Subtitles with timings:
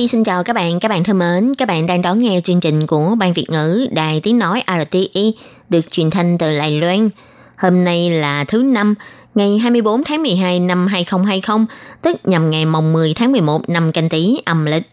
[0.00, 1.52] Nhi xin chào các bạn, các bạn thân mến.
[1.58, 5.34] Các bạn đang đón nghe chương trình của Ban Việt ngữ Đài Tiếng Nói RTI
[5.68, 7.08] được truyền thanh từ Đài Loan.
[7.56, 8.94] Hôm nay là thứ năm,
[9.34, 11.66] ngày 24 tháng 12 năm 2020,
[12.02, 14.90] tức nhằm ngày mồng 10 tháng 11 năm canh tí âm lịch.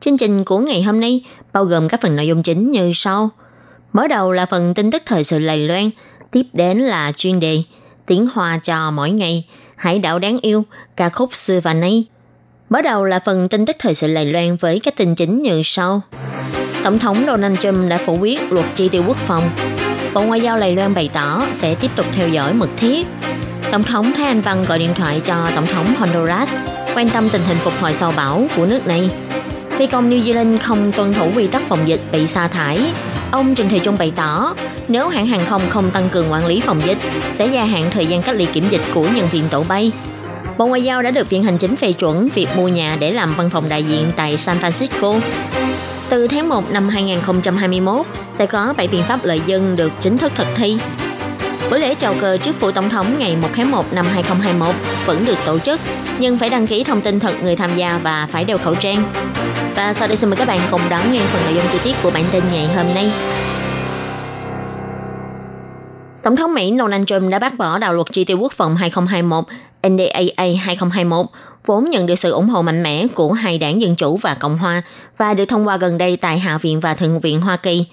[0.00, 3.30] Chương trình của ngày hôm nay bao gồm các phần nội dung chính như sau.
[3.92, 5.90] Mở đầu là phần tin tức thời sự Đài Loan,
[6.30, 7.62] tiếp đến là chuyên đề
[8.06, 9.44] tiếng hoa cho mỗi ngày,
[9.76, 10.64] hải đảo đáng yêu,
[10.96, 12.04] ca khúc xưa và nay.
[12.70, 15.62] Mở đầu là phần tin tức thời sự Lài Loan với các tin chính như
[15.64, 16.00] sau.
[16.84, 19.50] Tổng thống Donald Trump đã phủ quyết luật chi tiêu quốc phòng.
[20.14, 23.06] Bộ Ngoại giao Lài Loan bày tỏ sẽ tiếp tục theo dõi mật thiết.
[23.72, 26.48] Tổng thống Thái Anh Văn gọi điện thoại cho Tổng thống Honduras
[26.94, 29.10] quan tâm tình hình phục hồi sau bão của nước này.
[29.70, 32.80] Phi công New Zealand không tuân thủ quy tắc phòng dịch bị sa thải.
[33.30, 34.54] Ông Trần Thị Trung bày tỏ,
[34.88, 36.98] nếu hãng hàng không không tăng cường quản lý phòng dịch,
[37.32, 39.92] sẽ gia hạn thời gian cách ly kiểm dịch của nhân viên tổ bay.
[40.58, 43.34] Bộ Ngoại giao đã được Viện Hành Chính phê chuẩn việc mua nhà để làm
[43.34, 45.20] văn phòng đại diện tại San Francisco.
[46.08, 50.32] Từ tháng 1 năm 2021, sẽ có 7 biện pháp lợi dân được chính thức
[50.36, 50.78] thực thi.
[51.70, 54.74] Buổi lễ chào cờ trước phủ tổng thống ngày 1 tháng 1 năm 2021
[55.06, 55.80] vẫn được tổ chức,
[56.18, 59.02] nhưng phải đăng ký thông tin thật người tham gia và phải đeo khẩu trang.
[59.74, 61.96] Và sau đây xin mời các bạn cùng đón nghe phần nội dung chi tiết
[62.02, 63.10] của bản tin ngày hôm nay.
[66.26, 69.44] Tổng thống Mỹ Donald Trump đã bác bỏ đạo luật chi tiêu quốc phòng 2021
[69.88, 71.26] NDAA 2021
[71.66, 74.58] vốn nhận được sự ủng hộ mạnh mẽ của hai đảng Dân Chủ và Cộng
[74.58, 74.82] Hòa
[75.16, 77.84] và được thông qua gần đây tại Hạ viện và Thượng viện Hoa Kỳ.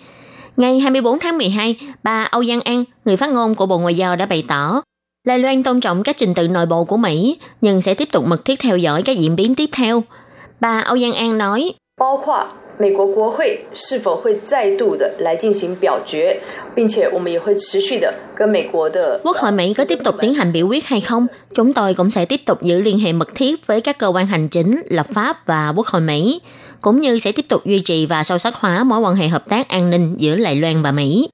[0.57, 4.15] Ngày 24 tháng 12, bà Âu Giang An, người phát ngôn của Bộ Ngoại giao
[4.15, 4.81] đã bày tỏ,
[5.27, 8.25] Lai Loan tôn trọng các trình tự nội bộ của Mỹ, nhưng sẽ tiếp tục
[8.27, 10.03] mật thiết theo dõi các diễn biến tiếp theo.
[10.59, 11.73] Bà Âu Giang An nói,
[12.80, 16.40] 美国国会是否会再度的来进行表决，
[16.76, 21.26] 并且我们也会持续的跟美国的 Quốc hội Mỹ có tiếp tục tiến hành biểu quyết hay không?
[21.54, 24.26] Chúng tôi cũng sẽ tiếp tục giữ liên hệ mật thiết với các cơ quan
[24.26, 26.40] hành chính, lập pháp và Quốc hội Mỹ,
[26.80, 29.48] cũng như sẽ tiếp tục duy trì và sâu sắc hóa mối quan hệ hợp
[29.48, 31.28] tác an ninh giữa Đài Loan và Mỹ.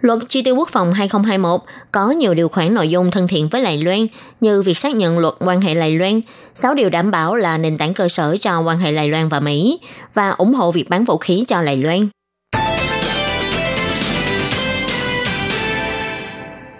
[0.00, 1.60] Luật chi tiêu quốc phòng 2021
[1.92, 4.06] có nhiều điều khoản nội dung thân thiện với Đài Loan
[4.40, 6.20] như việc xác nhận luật quan hệ Đài Loan,
[6.54, 9.40] 6 điều đảm bảo là nền tảng cơ sở cho quan hệ Đài Loan và
[9.40, 9.80] Mỹ
[10.14, 12.08] và ủng hộ việc bán vũ khí cho Đài Loan.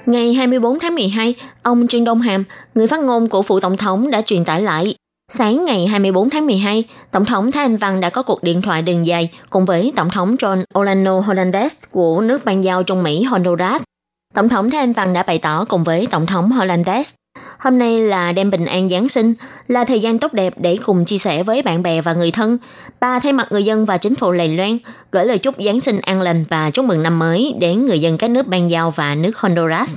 [0.07, 2.45] Ngày 24 tháng 12, ông Trương Đông Hàm,
[2.75, 4.95] người phát ngôn của phụ tổng thống đã truyền tải lại
[5.33, 8.83] Sáng ngày 24 tháng 12, Tổng thống Thái Anh Văn đã có cuộc điện thoại
[8.83, 13.23] đường dài cùng với Tổng thống John Orlando Hernandez của nước ban giao trong Mỹ
[13.23, 13.83] Honduras.
[14.35, 17.05] Tổng thống Thái Anh Văn đã bày tỏ cùng với Tổng thống Hernandez
[17.59, 19.35] Hôm nay là đêm bình an Giáng sinh,
[19.69, 22.59] là thời gian tốt đẹp để cùng chia sẻ với bạn bè và người thân.
[23.01, 24.79] Bà thay mặt người dân và chính phủ Lầy Loan
[25.13, 28.19] gửi lời chúc Giáng sinh an lành và chúc mừng năm mới đến người dân
[28.19, 29.95] các nước ban giao và nước Honduras.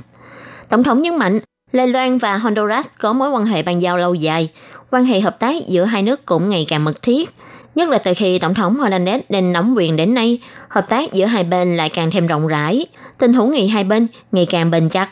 [0.68, 1.40] Tổng thống nhấn mạnh,
[1.74, 4.48] Đài Loan và Honduras có mối quan hệ ban giao lâu dài,
[4.94, 7.30] quan hệ hợp tác giữa hai nước cũng ngày càng mật thiết.
[7.74, 10.38] Nhất là từ khi Tổng thống Hernandez lên nắm quyền đến nay,
[10.68, 12.86] hợp tác giữa hai bên lại càng thêm rộng rãi,
[13.18, 15.08] tình hữu nghị hai bên ngày càng bền chặt.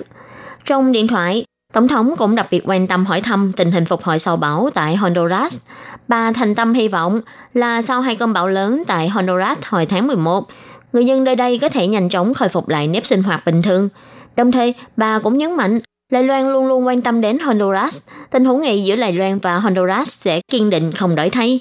[0.65, 4.03] Trong điện thoại, Tổng thống cũng đặc biệt quan tâm hỏi thăm tình hình phục
[4.03, 5.59] hồi sau bão tại Honduras.
[6.09, 7.21] Bà thành tâm hy vọng
[7.55, 10.45] là sau hai cơn bão lớn tại Honduras hồi tháng 11,
[10.93, 13.63] người dân nơi đây có thể nhanh chóng khôi phục lại nếp sinh hoạt bình
[13.63, 13.89] thường.
[14.37, 15.81] Đồng thời, bà cũng nhấn mạnh
[16.13, 17.99] Đài Loan luôn luôn quan tâm đến Honduras.
[18.31, 21.61] Tình hữu nghị giữa Đài Loan và Honduras sẽ kiên định không đổi thay.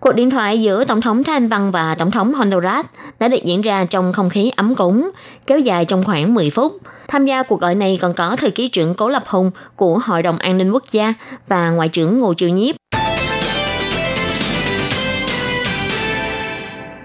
[0.00, 2.86] Cuộc điện thoại giữa Tổng thống Thanh Văn và Tổng thống Honduras
[3.18, 5.10] đã được diễn ra trong không khí ấm cúng,
[5.46, 6.76] kéo dài trong khoảng 10 phút.
[7.08, 10.22] Tham gia cuộc gọi này còn có thư ký trưởng Cố Lập Hùng của Hội
[10.22, 11.14] đồng An ninh Quốc gia
[11.48, 12.81] và Ngoại trưởng Ngô Chiêu Nhiếp.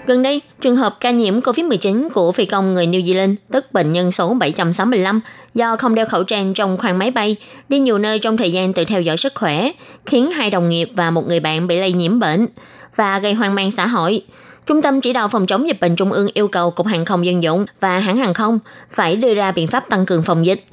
[0.07, 3.94] Gần đây, trường hợp ca nhiễm COVID-19 của phi công người New Zealand, tức bệnh
[3.94, 5.21] nhân số 765,
[5.54, 7.36] do không đeo khẩu trang trong khoang máy bay,
[7.69, 9.71] đi nhiều nơi trong thời gian tự theo dõi sức khỏe,
[10.06, 12.48] khiến hai đồng nghiệp và một người bạn bị lây nhiễm bệnh
[12.95, 14.21] và gây hoang mang xã hội.
[14.65, 17.25] Trung tâm chỉ đạo phòng chống dịch bệnh Trung ương yêu cầu Cục Hàng không
[17.25, 18.60] Dân dụng và hãng hàng không
[18.92, 20.63] phải đưa ra biện pháp tăng cường phòng dịch.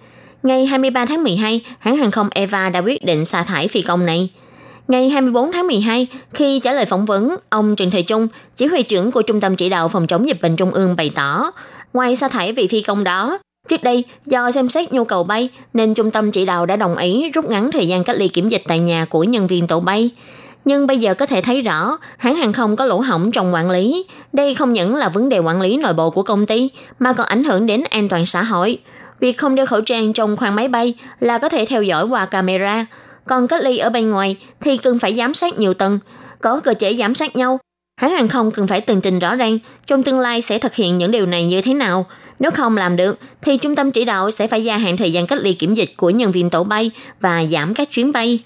[0.43, 4.07] Ngày 23 tháng 12, hãng hàng không Eva đã quyết định sa thải phi công
[4.07, 4.29] này.
[4.89, 8.83] Ngày 24 tháng 12, khi trả lời phỏng vấn, ông Trần Thời Trung, chỉ huy
[8.83, 11.51] trưởng của Trung tâm chỉ đạo phòng chống dịch bệnh Trung ương bày tỏ,
[11.93, 13.39] ngoài sa thải vị phi công đó,
[13.69, 16.97] Trước đây, do xem xét nhu cầu bay, nên trung tâm chỉ đạo đã đồng
[16.97, 19.81] ý rút ngắn thời gian cách ly kiểm dịch tại nhà của nhân viên tổ
[19.81, 20.11] bay.
[20.65, 23.71] Nhưng bây giờ có thể thấy rõ, hãng hàng không có lỗ hỏng trong quản
[23.71, 24.05] lý.
[24.33, 27.27] Đây không những là vấn đề quản lý nội bộ của công ty, mà còn
[27.27, 28.79] ảnh hưởng đến an toàn xã hội.
[29.21, 32.27] Việc không đeo khẩu trang trong khoang máy bay là có thể theo dõi qua
[32.27, 32.87] camera,
[33.27, 35.99] còn cách ly ở bên ngoài thì cần phải giám sát nhiều tầng,
[36.41, 37.59] có cơ chế giám sát nhau.
[38.01, 40.99] Hãng hàng không cần phải tường trình rõ ràng trong tương lai sẽ thực hiện
[40.99, 42.07] những điều này như thế nào.
[42.39, 45.27] Nếu không làm được, thì trung tâm chỉ đạo sẽ phải gia hạn thời gian
[45.27, 46.91] cách ly kiểm dịch của nhân viên tổ bay
[47.21, 48.43] và giảm các chuyến bay.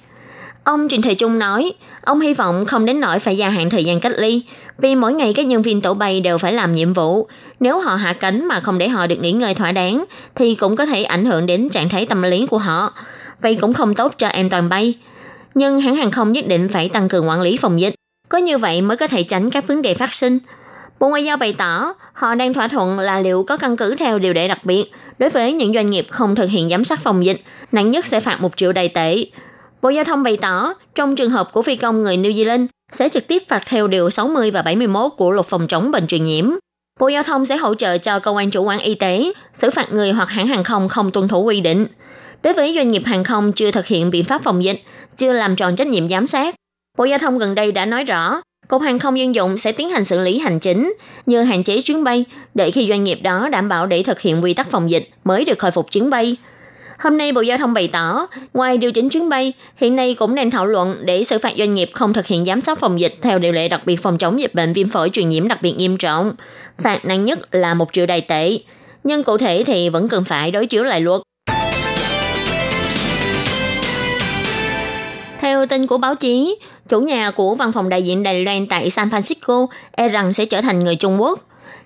[0.64, 1.72] Ông Trịnh Thị Trung nói,
[2.04, 4.42] ông hy vọng không đến nỗi phải gia hạn thời gian cách ly,
[4.78, 7.28] vì mỗi ngày các nhân viên tổ bay đều phải làm nhiệm vụ.
[7.60, 10.04] Nếu họ hạ cánh mà không để họ được nghỉ ngơi thỏa đáng,
[10.34, 12.94] thì cũng có thể ảnh hưởng đến trạng thái tâm lý của họ.
[13.43, 14.94] Vậy cũng không tốt cho an toàn bay.
[15.55, 17.94] Nhưng hãng hàng không nhất định phải tăng cường quản lý phòng dịch.
[18.29, 20.38] Có như vậy mới có thể tránh các vấn đề phát sinh.
[20.99, 24.19] Bộ Ngoại giao bày tỏ họ đang thỏa thuận là liệu có căn cứ theo
[24.19, 24.85] điều lệ đặc biệt
[25.19, 27.43] đối với những doanh nghiệp không thực hiện giám sát phòng dịch,
[27.73, 29.25] nặng nhất sẽ phạt một triệu đầy tệ.
[29.82, 33.08] Bộ Giao thông bày tỏ, trong trường hợp của phi công người New Zealand sẽ
[33.08, 36.50] trực tiếp phạt theo điều 60 và 71 của luật phòng chống bệnh truyền nhiễm.
[37.00, 39.93] Bộ Giao thông sẽ hỗ trợ cho cơ quan chủ quản y tế xử phạt
[39.93, 41.87] người hoặc hãng hàng không không tuân thủ quy định.
[42.43, 44.82] Đối với doanh nghiệp hàng không chưa thực hiện biện pháp phòng dịch,
[45.17, 46.55] chưa làm tròn trách nhiệm giám sát,
[46.99, 49.90] Bộ Giao thông gần đây đã nói rõ, Cục Hàng không dân dụng sẽ tiến
[49.90, 50.93] hành xử lý hành chính
[51.26, 52.25] như hạn chế chuyến bay
[52.55, 55.44] để khi doanh nghiệp đó đảm bảo để thực hiện quy tắc phòng dịch mới
[55.44, 56.37] được khôi phục chuyến bay.
[56.99, 60.34] Hôm nay Bộ Giao thông bày tỏ, ngoài điều chỉnh chuyến bay, hiện nay cũng
[60.34, 63.14] đang thảo luận để xử phạt doanh nghiệp không thực hiện giám sát phòng dịch
[63.23, 65.73] theo điều lệ đặc biệt phòng chống dịch bệnh viêm phổi truyền nhiễm đặc biệt
[65.73, 66.32] nghiêm trọng.
[66.79, 68.58] Phạt nặng nhất là một triệu đài tệ.
[69.05, 71.20] Nhưng cụ thể thì vẫn cần phải đối chiếu lại luật.
[75.58, 76.56] Theo tin của báo chí,
[76.88, 80.44] chủ nhà của văn phòng đại diện Đài Loan tại San Francisco e rằng sẽ
[80.44, 81.40] trở thành người Trung Quốc.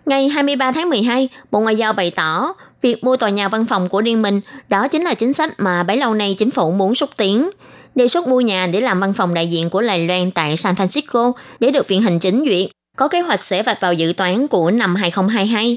[0.07, 2.53] Ngày 23 tháng 12, Bộ Ngoại giao bày tỏ
[2.83, 5.83] việc mua tòa nhà văn phòng của riêng mình đó chính là chính sách mà
[5.83, 7.51] bấy lâu nay chính phủ muốn xúc tiến.
[7.95, 10.75] Đề xuất mua nhà để làm văn phòng đại diện của Đài Loan tại San
[10.75, 14.49] Francisco để được viện hành chính duyệt, có kế hoạch sẽ vạch vào dự toán
[14.49, 15.77] của năm 2022.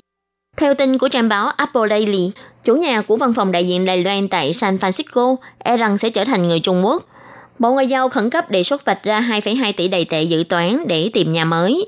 [0.58, 2.32] Theo tin của trang báo Apple Daily,
[2.64, 6.10] chủ nhà của văn phòng đại diện Đài Loan tại San Francisco e rằng sẽ
[6.10, 7.06] trở thành người Trung Quốc.
[7.60, 10.88] Bộ Ngoại giao khẩn cấp đề xuất vạch ra 2,2 tỷ đầy tệ dự toán
[10.88, 11.86] để tìm nhà mới.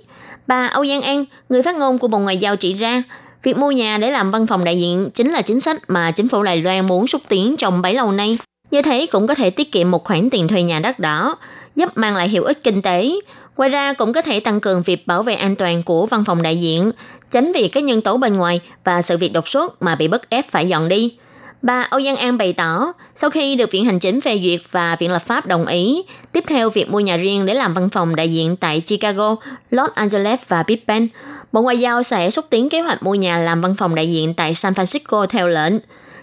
[0.47, 3.03] Bà Âu Giang An, người phát ngôn của Bộ Ngoại giao chỉ ra,
[3.43, 6.27] việc mua nhà để làm văn phòng đại diện chính là chính sách mà chính
[6.27, 8.37] phủ Đài Loan muốn xúc tiến trong bấy lâu nay.
[8.71, 11.37] Như thế cũng có thể tiết kiệm một khoản tiền thuê nhà đất đỏ,
[11.75, 13.11] giúp mang lại hiệu ích kinh tế.
[13.57, 16.41] Ngoài ra cũng có thể tăng cường việc bảo vệ an toàn của văn phòng
[16.41, 16.91] đại diện,
[17.31, 20.29] tránh việc các nhân tố bên ngoài và sự việc đột xuất mà bị bất
[20.29, 21.17] ép phải dọn đi.
[21.61, 24.95] Bà Âu Giang An bày tỏ, sau khi được Viện Hành Chính phê duyệt và
[24.95, 28.15] Viện Lập pháp đồng ý, tiếp theo việc mua nhà riêng để làm văn phòng
[28.15, 29.35] đại diện tại Chicago,
[29.71, 31.07] Los Angeles và Big Bend,
[31.51, 34.33] Bộ Ngoại giao sẽ xúc tiến kế hoạch mua nhà làm văn phòng đại diện
[34.33, 35.73] tại San Francisco theo lệnh.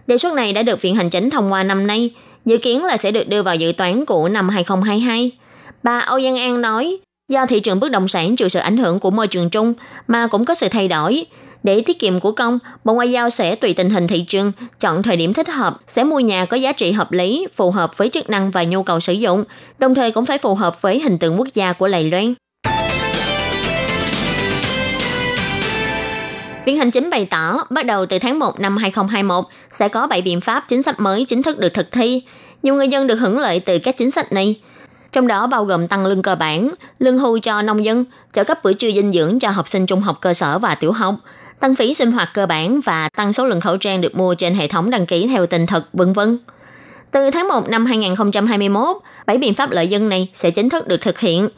[0.07, 2.11] Đề xuất này đã được Viện Hành Chính thông qua năm nay,
[2.45, 5.31] dự kiến là sẽ được đưa vào dự toán của năm 2022.
[5.83, 6.97] Bà Âu Giang An nói,
[7.29, 9.75] do thị trường bất động sản chịu sự ảnh hưởng của môi trường chung
[10.09, 11.27] mà cũng có sự thay đổi,
[11.65, 15.03] để tiết kiệm của công, Bộ Ngoại giao sẽ tùy tình hình thị trường, chọn
[15.03, 18.09] thời điểm thích hợp, sẽ mua nhà có giá trị hợp lý, phù hợp với
[18.09, 19.45] chức năng và nhu cầu sử dụng,
[19.79, 22.35] đồng thời cũng phải phù hợp với hình tượng quốc gia của Lài Loan.
[26.65, 30.23] Viện Hành Chính bày tỏ, bắt đầu từ tháng 1 năm 2021 sẽ có 7
[30.23, 32.23] biện pháp chính sách mới chính thức được thực thi.
[32.63, 34.61] Nhiều người dân được hưởng lợi từ các chính sách này.
[35.13, 38.65] Trong đó bao gồm tăng lương cơ bản, lương hưu cho nông dân, trợ cấp
[38.65, 41.15] bữa trưa dinh dưỡng cho học sinh trung học cơ sở và tiểu học,
[41.61, 44.55] tăng phí sinh hoạt cơ bản và tăng số lượng khẩu trang được mua trên
[44.55, 46.39] hệ thống đăng ký theo tình thực, vân vân.
[47.11, 48.97] Từ tháng 1 năm 2021,
[49.27, 51.49] bảy biện pháp lợi dân này sẽ chính thức được thực hiện.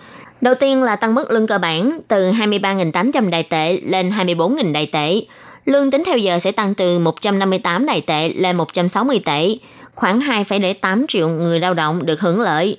[0.40, 4.86] Đầu tiên là tăng mức lương cơ bản từ 23.800 đại tệ lên 24.000 đại
[4.86, 5.20] tệ.
[5.64, 9.56] Lương tính theo giờ sẽ tăng từ 158 đại tệ lên 160 tệ.
[9.94, 12.76] Khoảng 2,08 triệu người lao động được hưởng lợi.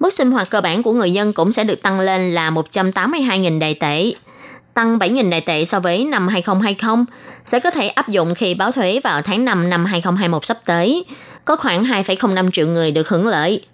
[0.00, 3.58] Mức sinh hoạt cơ bản của người dân cũng sẽ được tăng lên là 182.000
[3.58, 4.12] đại tệ
[4.74, 7.04] tăng 7.000 đại tệ so với năm 2020,
[7.44, 11.04] sẽ có thể áp dụng khi báo thuế vào tháng 5 năm 2021 sắp tới.
[11.44, 13.64] Có khoảng 2,05 triệu người được hưởng lợi.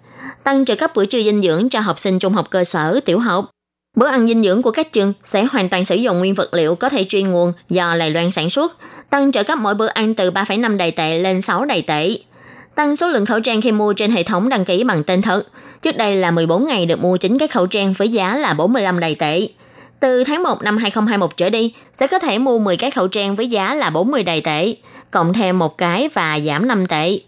[0.43, 3.19] Tăng trợ cấp bữa trưa dinh dưỡng cho học sinh trung học cơ sở, tiểu
[3.19, 3.49] học.
[3.97, 6.75] Bữa ăn dinh dưỡng của các trường sẽ hoàn toàn sử dụng nguyên vật liệu
[6.75, 8.77] có thể chuyên nguồn do Đài Loan sản xuất,
[9.09, 12.17] tăng trợ cấp mỗi bữa ăn từ 3,5 đại tệ lên 6 đại tệ.
[12.75, 15.43] Tăng số lượng khẩu trang khi mua trên hệ thống đăng ký bằng tên thật.
[15.81, 18.99] Trước đây là 14 ngày được mua chính các khẩu trang với giá là 45
[18.99, 19.47] đại tệ.
[20.01, 23.35] Từ tháng 1 năm 2021 trở đi, sẽ có thể mua 10 cái khẩu trang
[23.35, 24.75] với giá là 40 đài tệ,
[25.11, 27.19] cộng thêm một cái và giảm 5 tệ.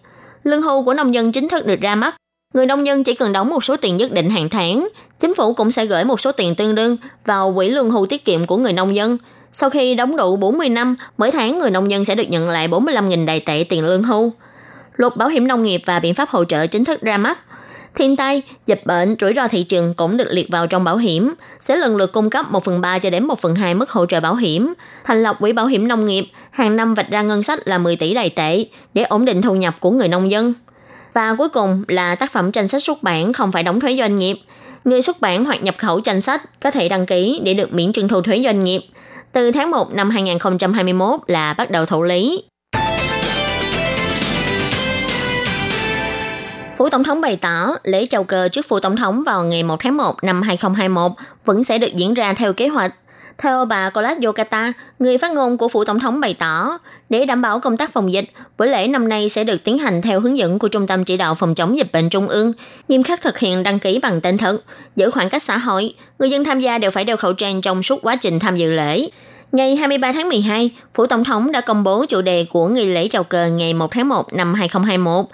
[0.43, 2.15] Lương hưu của nông dân chính thức được ra mắt.
[2.53, 4.87] Người nông dân chỉ cần đóng một số tiền nhất định hàng tháng.
[5.19, 8.25] Chính phủ cũng sẽ gửi một số tiền tương đương vào quỹ lương hưu tiết
[8.25, 9.17] kiệm của người nông dân.
[9.51, 12.67] Sau khi đóng đủ 40 năm, mỗi tháng người nông dân sẽ được nhận lại
[12.67, 14.31] 45.000 đài tệ tiền lương hưu.
[14.95, 17.39] Luật bảo hiểm nông nghiệp và biện pháp hỗ trợ chính thức ra mắt.
[17.95, 21.33] Thiên tai, dịch bệnh, rủi ro thị trường cũng được liệt vào trong bảo hiểm,
[21.59, 24.05] sẽ lần lượt cung cấp 1 phần 3 cho đến 1 phần 2 mức hỗ
[24.05, 24.73] trợ bảo hiểm.
[25.03, 27.95] Thành lập quỹ bảo hiểm nông nghiệp, hàng năm vạch ra ngân sách là 10
[27.95, 30.53] tỷ đài tệ để ổn định thu nhập của người nông dân.
[31.13, 34.15] Và cuối cùng là tác phẩm tranh sách xuất bản không phải đóng thuế doanh
[34.15, 34.37] nghiệp.
[34.85, 37.91] Người xuất bản hoặc nhập khẩu tranh sách có thể đăng ký để được miễn
[37.93, 38.81] trừ thu thuế doanh nghiệp.
[39.31, 42.43] Từ tháng 1 năm 2021 là bắt đầu thụ lý.
[46.83, 49.75] Phủ Tổng thống bày tỏ lễ chào cờ trước phủ Tổng thống vào ngày 1
[49.79, 51.11] tháng 1 năm 2021
[51.45, 52.93] vẫn sẽ được diễn ra theo kế hoạch.
[53.37, 56.77] Theo bà Colas Yokata, người phát ngôn của phủ Tổng thống bày tỏ,
[57.09, 58.25] để đảm bảo công tác phòng dịch,
[58.57, 61.17] buổi lễ năm nay sẽ được tiến hành theo hướng dẫn của Trung tâm Chỉ
[61.17, 62.53] đạo Phòng chống dịch bệnh Trung ương,
[62.87, 64.57] nghiêm khắc thực hiện đăng ký bằng tên thật,
[64.95, 65.93] giữ khoảng cách xã hội.
[66.19, 68.69] Người dân tham gia đều phải đeo khẩu trang trong suốt quá trình tham dự
[68.69, 69.07] lễ.
[69.51, 73.07] Ngày 23 tháng 12, Phủ Tổng thống đã công bố chủ đề của nghi lễ
[73.07, 75.25] chào cờ ngày 1 tháng 1 năm 2021.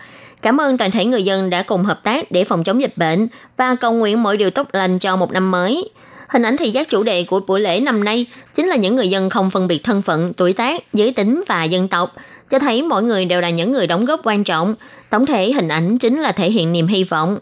[0.42, 3.28] Cảm ơn toàn thể người dân đã cùng hợp tác để phòng chống dịch bệnh
[3.58, 5.90] và cầu nguyện mọi điều tốt lành cho một năm mới.
[6.28, 9.10] Hình ảnh thị giác chủ đề của buổi lễ năm nay chính là những người
[9.10, 12.16] dân không phân biệt thân phận, tuổi tác, giới tính và dân tộc,
[12.50, 14.76] cho thấy mỗi người đều là những người đóng góp quan trọng.
[15.10, 17.38] Tổng thể hình ảnh chính là thể hiện niềm hy vọng.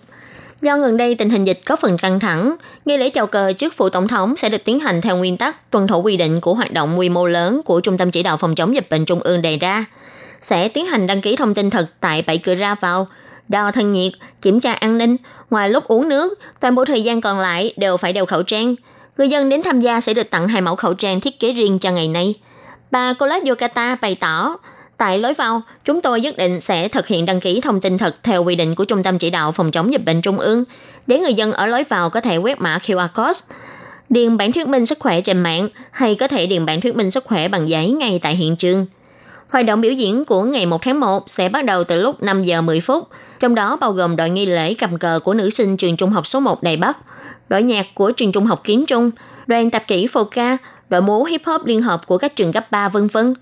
[0.62, 3.74] Do gần đây tình hình dịch có phần căng thẳng, nghi lễ chào cờ trước
[3.78, 6.54] phụ tổng thống sẽ được tiến hành theo nguyên tắc tuân thủ quy định của
[6.54, 9.20] hoạt động quy mô lớn của Trung tâm Chỉ đạo Phòng chống dịch bệnh Trung
[9.20, 9.86] ương đề ra.
[10.42, 13.08] Sẽ tiến hành đăng ký thông tin thật tại bảy cửa ra vào,
[13.48, 15.16] đo thân nhiệt, kiểm tra an ninh.
[15.50, 18.76] Ngoài lúc uống nước, toàn bộ thời gian còn lại đều phải đeo khẩu trang.
[19.18, 21.80] Người dân đến tham gia sẽ được tặng hai mẫu khẩu trang thiết kế riêng
[21.80, 22.36] cho ngày nay.
[22.92, 24.58] Bà Colette Yokata bày tỏ,
[24.98, 28.16] Tại lối vào, chúng tôi nhất định sẽ thực hiện đăng ký thông tin thật
[28.24, 30.64] theo quy định của Trung tâm Chỉ đạo Phòng chống dịch bệnh Trung ương,
[31.08, 33.40] để người dân ở lối vào có thể quét mã QR code,
[34.10, 37.12] điền bản thuyết minh sức khỏe trên mạng hay có thể điền bản thuyết minh
[37.12, 38.86] sức khỏe bằng giấy ngay tại hiện trường.
[39.50, 42.44] Hoạt động biểu diễn của ngày 1 tháng 1 sẽ bắt đầu từ lúc 5
[42.44, 43.08] giờ 10 phút,
[43.40, 46.28] trong đó bao gồm đội nghi lễ cầm cờ của nữ sinh trường trung học
[46.28, 46.98] số 1 Đài Bắc,
[47.50, 49.12] đội nhạc của trường trung học Kiến Trung,
[49.48, 50.58] đoàn tạp kỹ phô ca,
[50.90, 53.34] đội múa hip hop liên hợp của các trường cấp 3 vân vân.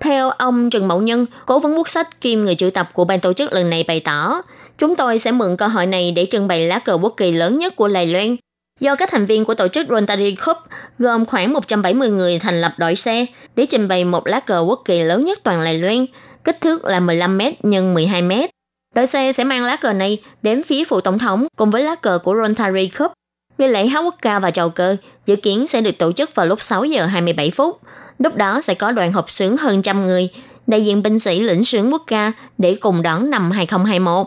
[0.00, 3.20] Theo ông Trần Mậu Nhân, cố vấn quốc sách kiêm người chủ tập của ban
[3.20, 4.42] tổ chức lần này bày tỏ,
[4.78, 7.58] chúng tôi sẽ mượn cơ hội này để trưng bày lá cờ quốc kỳ lớn
[7.58, 8.36] nhất của Đài Loan.
[8.80, 10.56] Do các thành viên của tổ chức Rotary Cup
[10.98, 14.82] gồm khoảng 170 người thành lập đội xe để trình bày một lá cờ quốc
[14.84, 16.06] kỳ lớn nhất toàn Đài Loan,
[16.44, 18.48] kích thước là 15m x 12m.
[18.94, 21.94] Đội xe sẽ mang lá cờ này đến phía phụ tổng thống cùng với lá
[21.94, 23.12] cờ của Rotary Cup.
[23.58, 26.46] Nghi lễ hát quốc ca và chào cờ dự kiến sẽ được tổ chức vào
[26.46, 27.80] lúc 6 giờ 27 phút.
[28.18, 30.28] Lúc đó sẽ có đoàn họp sướng hơn trăm người,
[30.66, 34.26] đại diện binh sĩ lĩnh sướng quốc ca để cùng đón năm 2021.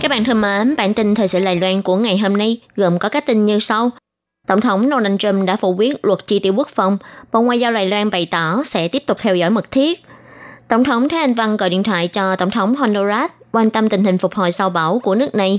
[0.00, 2.98] Các bạn thân mến, bản tin thời sự lầy Loan của ngày hôm nay gồm
[2.98, 3.90] có các tin như sau.
[4.46, 6.98] Tổng thống Donald Trump đã phủ quyết luật chi tiêu quốc phòng,
[7.32, 10.00] Bộ Ngoại giao Lài Loan bày tỏ sẽ tiếp tục theo dõi mật thiết.
[10.68, 14.04] Tổng thống Thái Anh Văn gọi điện thoại cho Tổng thống Honduras quan tâm tình
[14.04, 15.58] hình phục hồi sau bão của nước này.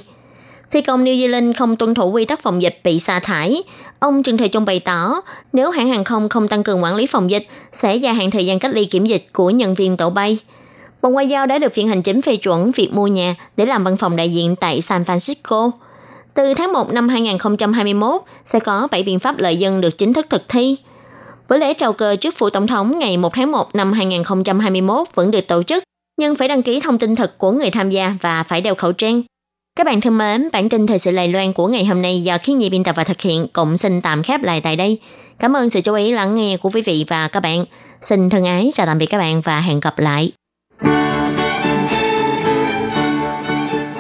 [0.72, 3.64] Phi công New Zealand không tuân thủ quy tắc phòng dịch bị sa thải.
[4.00, 5.22] Ông Trần Thời Trung bày tỏ,
[5.54, 8.46] nếu hãng hàng không không tăng cường quản lý phòng dịch, sẽ gia hạn thời
[8.46, 10.38] gian cách ly kiểm dịch của nhân viên tổ bay.
[11.02, 13.84] Bộ Ngoại giao đã được Viện Hành Chính phê chuẩn việc mua nhà để làm
[13.84, 15.72] văn phòng đại diện tại San Francisco.
[16.34, 20.28] Từ tháng 1 năm 2021, sẽ có 7 biện pháp lợi dân được chính thức
[20.30, 20.76] thực thi.
[21.48, 25.32] với lễ trào cờ trước phủ tổng thống ngày 1 tháng 1 năm 2021 vẫn
[25.32, 25.84] được tổ chức,
[26.20, 28.92] nhưng phải đăng ký thông tin thật của người tham gia và phải đeo khẩu
[28.92, 29.22] trang.
[29.76, 32.38] Các bạn thân mến, bản tin thời sự Lài Loan của ngày hôm nay do
[32.44, 35.00] Khiến Nhi biên tập và thực hiện cũng xin tạm khép lại tại đây.
[35.40, 37.66] Cảm ơn sự chú ý lắng nghe của quý vị và các bạn.
[38.02, 40.32] Xin thân ái chào tạm biệt các bạn và hẹn gặp lại.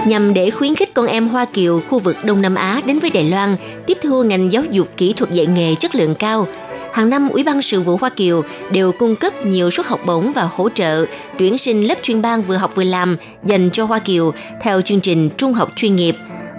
[0.05, 3.09] Nhằm để khuyến khích con em Hoa Kiều khu vực Đông Nam Á đến với
[3.09, 3.55] Đài Loan
[3.87, 6.47] tiếp thu ngành giáo dục kỹ thuật dạy nghề chất lượng cao,
[6.93, 10.33] hàng năm Ủy ban sự vụ Hoa Kiều đều cung cấp nhiều suất học bổng
[10.33, 11.05] và hỗ trợ
[11.37, 15.01] tuyển sinh lớp chuyên ban vừa học vừa làm dành cho Hoa Kiều theo chương
[15.01, 16.15] trình trung học chuyên nghiệp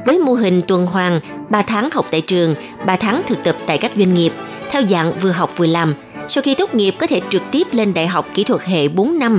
[0.06, 2.54] với mô hình tuần hoàn 3 tháng học tại trường,
[2.86, 4.32] 3 tháng thực tập tại các doanh nghiệp
[4.70, 5.94] theo dạng vừa học vừa làm.
[6.28, 9.18] Sau khi tốt nghiệp có thể trực tiếp lên đại học kỹ thuật hệ 4
[9.18, 9.38] năm,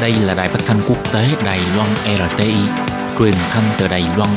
[0.00, 2.54] Đây là đài phát thanh quốc tế Đài Loan RTI,
[3.18, 4.30] truyền thanh từ Đài Loan.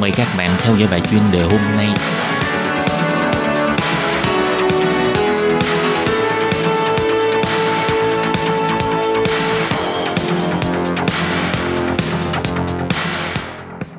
[0.00, 1.88] Mời các bạn theo dõi bài chuyên đề hôm nay.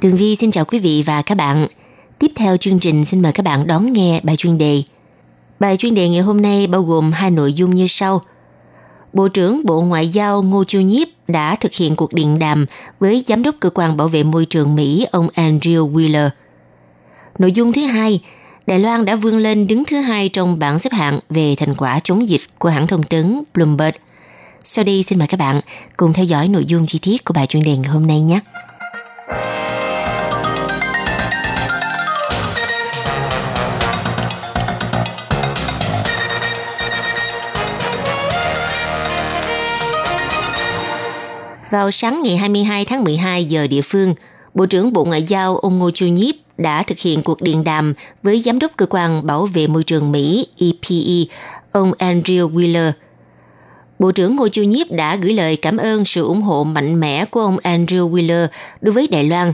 [0.01, 1.67] Tường Vi xin chào quý vị và các bạn.
[2.19, 4.83] Tiếp theo chương trình xin mời các bạn đón nghe bài chuyên đề.
[5.59, 8.21] Bài chuyên đề ngày hôm nay bao gồm hai nội dung như sau.
[9.13, 12.65] Bộ trưởng Bộ Ngoại giao Ngô Chu Nhiếp đã thực hiện cuộc điện đàm
[12.99, 16.29] với Giám đốc Cơ quan Bảo vệ Môi trường Mỹ ông Andrew Wheeler.
[17.39, 18.21] Nội dung thứ hai,
[18.67, 21.99] Đài Loan đã vươn lên đứng thứ hai trong bảng xếp hạng về thành quả
[22.03, 23.95] chống dịch của hãng thông tấn Bloomberg.
[24.63, 25.61] Sau đây xin mời các bạn
[25.97, 28.39] cùng theo dõi nội dung chi tiết của bài chuyên đề ngày hôm nay nhé.
[41.69, 44.15] Vào sáng ngày 22 tháng 12 giờ địa phương,
[44.53, 47.93] Bộ trưởng Bộ Ngoại giao ông Ngô Chu Nhiếp đã thực hiện cuộc điện đàm
[48.23, 51.33] với Giám đốc Cơ quan Bảo vệ Môi trường Mỹ EPE,
[51.71, 52.91] ông Andrew Wheeler.
[53.99, 57.25] Bộ trưởng Ngô Chu Nhiếp đã gửi lời cảm ơn sự ủng hộ mạnh mẽ
[57.25, 58.47] của ông Andrew Wheeler
[58.81, 59.53] đối với Đài Loan.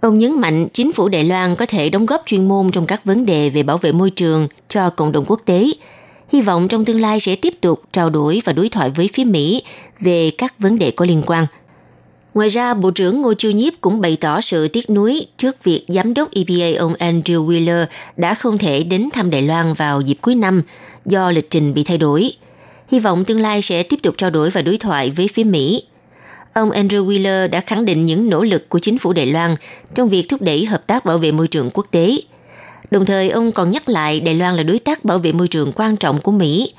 [0.00, 3.04] Ông nhấn mạnh chính phủ Đài Loan có thể đóng góp chuyên môn trong các
[3.04, 5.66] vấn đề về bảo vệ môi trường cho cộng đồng quốc tế–
[6.28, 9.24] hy vọng trong tương lai sẽ tiếp tục trao đổi và đối thoại với phía
[9.24, 9.62] Mỹ
[10.00, 11.46] về các vấn đề có liên quan.
[12.34, 15.84] Ngoài ra, Bộ trưởng Ngô Chu Nhiếp cũng bày tỏ sự tiếc nuối trước việc
[15.88, 20.18] Giám đốc EPA ông Andrew Wheeler đã không thể đến thăm Đài Loan vào dịp
[20.20, 20.62] cuối năm
[21.04, 22.32] do lịch trình bị thay đổi.
[22.88, 25.82] Hy vọng tương lai sẽ tiếp tục trao đổi và đối thoại với phía Mỹ.
[26.52, 29.56] Ông Andrew Wheeler đã khẳng định những nỗ lực của chính phủ Đài Loan
[29.94, 32.20] trong việc thúc đẩy hợp tác bảo vệ môi trường quốc tế–
[32.90, 35.72] Đồng thời, ông còn nhắc lại Đài Loan là đối tác bảo vệ môi trường
[35.72, 36.72] quan trọng của Mỹ.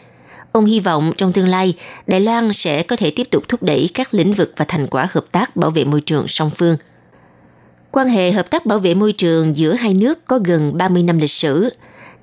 [0.52, 1.76] Ông hy vọng trong tương lai,
[2.08, 5.08] Đài Loan sẽ có thể tiếp tục thúc đẩy các lĩnh vực và thành quả
[5.12, 6.78] hợp tác bảo vệ môi trường song phương.
[7.92, 11.18] Quan hệ hợp tác bảo vệ môi trường giữa hai nước có gần 30 năm
[11.18, 11.70] lịch sử.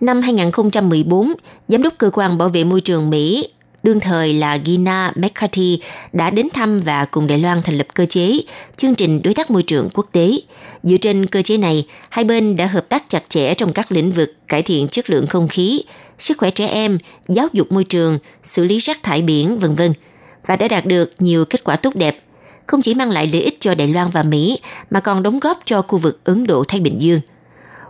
[0.01, 1.33] Năm 2014,
[1.69, 3.49] Giám đốc Cơ quan Bảo vệ Môi trường Mỹ
[3.87, 5.79] đương thời là Gina McCarthy
[6.13, 8.41] đã đến thăm và cùng Đài Loan thành lập cơ chế
[8.77, 10.31] chương trình đối tác môi trường quốc tế.
[10.83, 14.13] Dựa trên cơ chế này, hai bên đã hợp tác chặt chẽ trong các lĩnh
[14.13, 15.85] vực cải thiện chất lượng không khí,
[16.19, 19.93] sức khỏe trẻ em, giáo dục môi trường, xử lý rác thải biển, vân vân
[20.47, 22.23] và đã đạt được nhiều kết quả tốt đẹp
[22.67, 24.59] không chỉ mang lại lợi ích cho Đài Loan và Mỹ
[24.91, 27.21] mà còn đóng góp cho khu vực Ấn Độ Thái Bình Dương.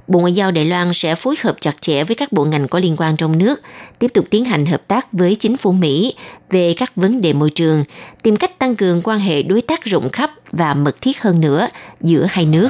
[0.09, 2.79] Bộ Ngoại giao Đài Loan sẽ phối hợp chặt chẽ với các bộ ngành có
[2.79, 3.62] liên quan trong nước,
[3.99, 6.14] tiếp tục tiến hành hợp tác với chính phủ Mỹ
[6.51, 7.85] về các vấn đề môi trường,
[8.23, 11.69] tìm cách tăng cường quan hệ đối tác rộng khắp và mật thiết hơn nữa
[12.01, 12.69] giữa hai nước.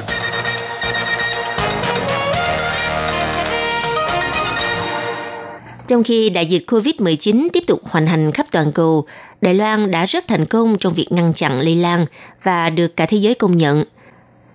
[5.87, 9.05] Trong khi đại dịch COVID-19 tiếp tục hoành hành khắp toàn cầu,
[9.41, 12.05] Đài Loan đã rất thành công trong việc ngăn chặn lây lan
[12.43, 13.83] và được cả thế giới công nhận.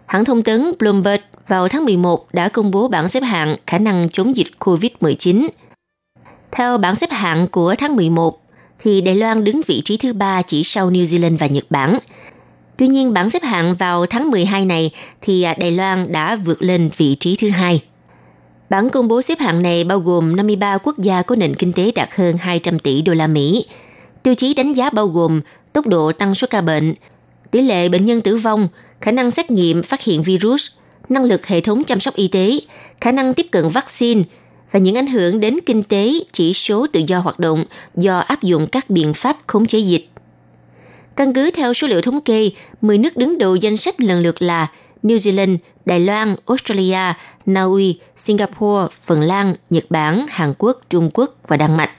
[0.06, 4.08] Hãng thông tấn Bloomberg vào tháng 11 đã công bố bảng xếp hạng khả năng
[4.08, 5.48] chống dịch COVID-19.
[6.52, 8.42] Theo bảng xếp hạng của tháng 11,
[8.78, 11.98] thì Đài Loan đứng vị trí thứ ba chỉ sau New Zealand và Nhật Bản.
[12.76, 16.90] Tuy nhiên, bảng xếp hạng vào tháng 12 này thì Đài Loan đã vượt lên
[16.96, 17.82] vị trí thứ hai.
[18.70, 21.92] Bản công bố xếp hạng này bao gồm 53 quốc gia có nền kinh tế
[21.94, 23.66] đạt hơn 200 tỷ đô la Mỹ.
[24.22, 25.40] Tiêu chí đánh giá bao gồm
[25.72, 26.94] tốc độ tăng số ca bệnh,
[27.50, 28.68] tỷ lệ bệnh nhân tử vong,
[29.00, 30.66] khả năng xét nghiệm phát hiện virus–
[31.08, 32.60] năng lực hệ thống chăm sóc y tế,
[33.00, 34.22] khả năng tiếp cận vaccine
[34.70, 38.42] và những ảnh hưởng đến kinh tế, chỉ số tự do hoạt động do áp
[38.42, 40.08] dụng các biện pháp khống chế dịch.
[41.16, 44.42] Căn cứ theo số liệu thống kê, 10 nước đứng đầu danh sách lần lượt
[44.42, 44.66] là
[45.02, 47.14] New Zealand, Đài Loan, Australia,
[47.46, 51.90] Na Uy, Singapore, Phần Lan, Nhật Bản, Hàn Quốc, Trung Quốc và Đan Mạch.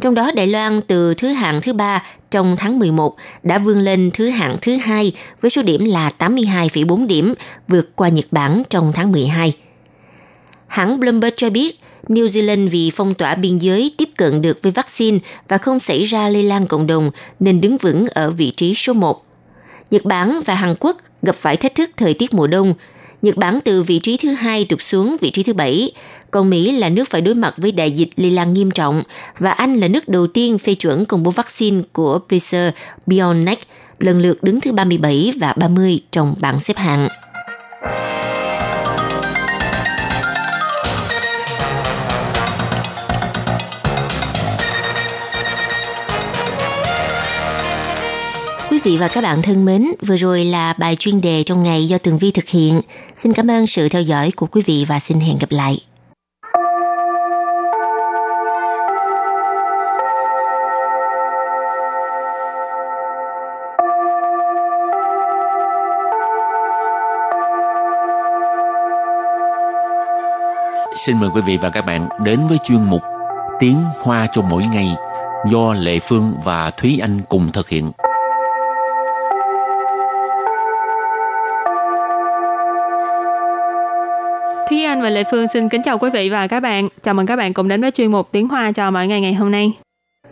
[0.00, 4.10] Trong đó Đài Loan từ thứ hạng thứ ba trong tháng 11 đã vươn lên
[4.14, 7.34] thứ hạng thứ hai với số điểm là 82,4 điểm,
[7.68, 9.52] vượt qua Nhật Bản trong tháng 12.
[10.66, 14.72] Hãng Bloomberg cho biết, New Zealand vì phong tỏa biên giới tiếp cận được với
[14.72, 18.74] vaccine và không xảy ra lây lan cộng đồng nên đứng vững ở vị trí
[18.74, 19.26] số 1.
[19.90, 22.74] Nhật Bản và Hàn Quốc gặp phải thách thức thời tiết mùa đông.
[23.22, 25.92] Nhật Bản từ vị trí thứ hai tụt xuống vị trí thứ bảy,
[26.30, 29.02] còn Mỹ là nước phải đối mặt với đại dịch lây lan nghiêm trọng
[29.38, 32.70] và Anh là nước đầu tiên phê chuẩn công bố vaccine của Pfizer
[33.06, 33.58] BioNTech
[33.98, 37.08] lần lượt đứng thứ 37 và 30 trong bảng xếp hạng.
[48.86, 51.98] vị và các bạn thân mến, vừa rồi là bài chuyên đề trong ngày do
[51.98, 52.80] Tường Vi thực hiện.
[53.16, 55.80] Xin cảm ơn sự theo dõi của quý vị và xin hẹn gặp lại.
[71.06, 73.02] Xin mời quý vị và các bạn đến với chuyên mục
[73.58, 74.88] Tiếng Hoa cho mỗi ngày
[75.50, 77.92] do Lệ Phương và Thúy Anh cùng thực hiện.
[84.96, 86.88] Thúy Anh và Lệ Phương xin kính chào quý vị và các bạn.
[87.02, 89.34] Chào mừng các bạn cùng đến với chuyên mục Tiếng Hoa cho mỗi ngày ngày
[89.34, 89.72] hôm nay.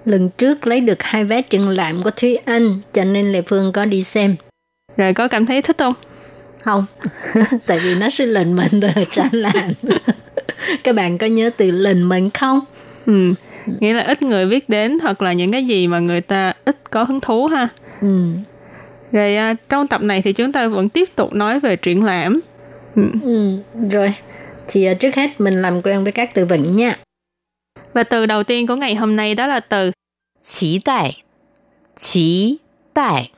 [0.04, 3.72] Lần trước lấy được hai vé triển lãm của Thúy Anh, cho nên Lệ Phương
[3.72, 4.36] có đi xem.
[4.96, 5.94] Rồi có cảm thấy thích không?
[6.62, 6.86] Không,
[7.66, 9.72] tại vì nó sẽ lệnh mệnh từ triển lãm.
[10.84, 12.60] các bạn có nhớ từ lệnh mệnh không?
[13.06, 13.34] Ừ,
[13.80, 16.90] nghĩa là ít người biết đến hoặc là những cái gì mà người ta ít
[16.90, 17.68] có hứng thú ha.
[18.00, 18.26] Ừ.
[19.12, 22.40] Rồi à, trong tập này thì chúng ta vẫn tiếp tục nói về triển lãm.
[22.96, 23.02] Ừ.
[23.22, 23.58] ừ.
[23.90, 24.14] Rồi,
[24.68, 26.98] thì ờ, trước hết mình làm quen với các từ vựng nha.
[27.92, 29.90] Và từ đầu tiên của ngày hôm nay đó là từ
[30.42, 31.22] Chí đại
[31.96, 32.58] Chí
[32.94, 33.30] đại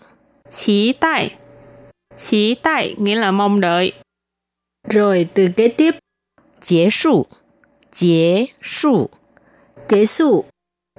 [0.50, 1.34] Chí đại
[2.16, 3.92] Chí đại nghĩa là mong đợi.
[4.88, 5.94] Rồi từ kế tiếp.
[6.60, 7.26] Chế sụ.
[7.92, 9.08] Chế sụ.
[9.88, 10.44] Chế sụ.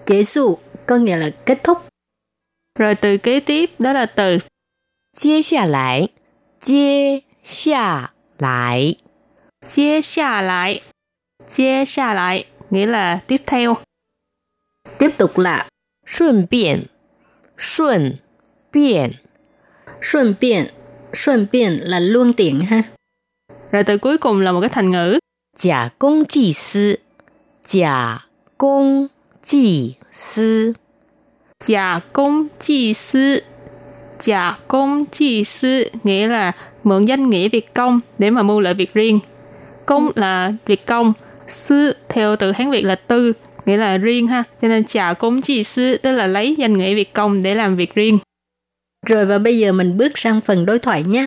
[0.06, 1.78] Chế sụ có nghĩa là kết thúc.
[2.80, 4.38] Rồi từ kế tiếp đó là từ
[5.16, 6.08] Chia xa lại.
[6.62, 8.96] Chia xa lại.
[9.67, 10.81] 接下来
[11.47, 13.77] 接下来 nghĩa là tiếp theo.
[14.99, 15.67] Tiếp tục là
[16.07, 16.83] 顺便
[17.57, 18.19] 顺
[18.73, 19.13] 便
[20.01, 20.71] 顺便
[21.13, 22.83] 顺便là luôn tiện ha.
[23.71, 25.19] Rồi từ cuối cùng là một cái thành ngữ.
[25.57, 26.99] Giả công技sư
[27.65, 28.27] Giả
[28.59, 29.07] công
[29.45, 30.73] 技sư
[31.61, 33.43] Giả công技sư
[34.19, 36.53] Giả công技sư nghĩa là
[36.85, 39.21] mượn danh nghĩa việc công để mà mưu lợi việc riêng.
[39.87, 41.13] Công là việc công,
[41.49, 43.33] sư theo từ Hán Việt là tư,
[43.67, 44.45] nghĩa là riêng ha.
[44.63, 47.77] Cho nên giả công chi sư tức là lấy danh nghĩa việc công để làm
[47.77, 48.19] việc riêng.
[49.07, 51.25] Rồi và bây giờ mình bước sang phần đối thoại nhé.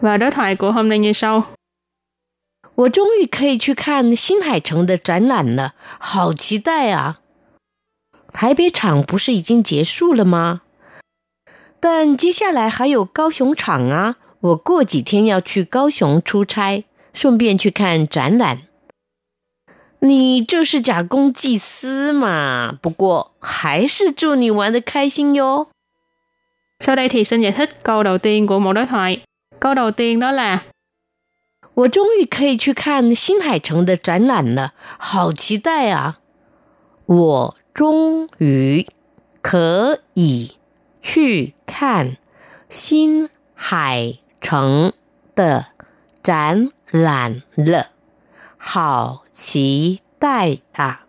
[0.00, 1.42] Và đối thoại của hôm nay như sau.
[2.76, 7.20] 我终于可以去看新海诚的展览了，好期待啊！
[8.38, 10.62] 台北场不是已经结束了吗？
[11.80, 14.16] 但接下来还有高雄场啊！
[14.40, 18.62] 我过几天要去高雄出差，顺便去看展览。
[20.00, 22.78] 你这是假公济私嘛？
[22.82, 25.68] 不过还是祝你玩的开心哟。
[26.80, 29.20] Sau đây thì xin giải thích câu đầu tiên của một đối thoại.
[29.60, 30.60] Câu đầu tiên đó là
[31.74, 36.18] 我终于可以去看新海诚的展览了，好期待啊！
[37.06, 38.86] 我 终于
[39.42, 40.52] 可以
[41.02, 42.16] 去看
[42.68, 44.92] 新海诚
[45.34, 45.66] 的
[46.22, 47.88] 展览了，
[48.56, 51.00] 好期待啊！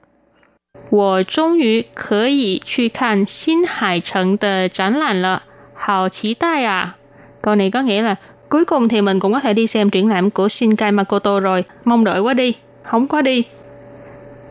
[0.90, 6.98] 我终于可以去看新海诚的展览了，好期待啊！
[7.42, 8.16] Câu này có nghĩa là
[8.50, 11.64] cuối cùng thì mình cũng có thể đi xem triển lãm của Shinkai Makoto rồi,
[11.86, 12.54] mong đợi quá đi,
[12.84, 13.44] hóng quá đi.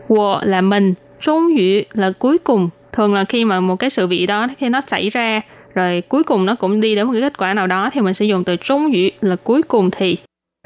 [0.08, 4.25] 我 là mình, 终于 là cuối cùng, thường là khi mà một cái sự việc
[4.25, 5.41] đó khi nó xảy ra
[5.73, 8.13] rồi cuối cùng nó cũng đi đến một cái kết quả nào đó thì mình
[8.13, 10.17] sẽ dùng từ trung ngữ là cuối cùng thì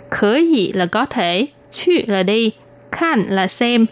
[0.10, 2.52] Khở gì là có thể chu là đi
[2.92, 3.86] khan là xem.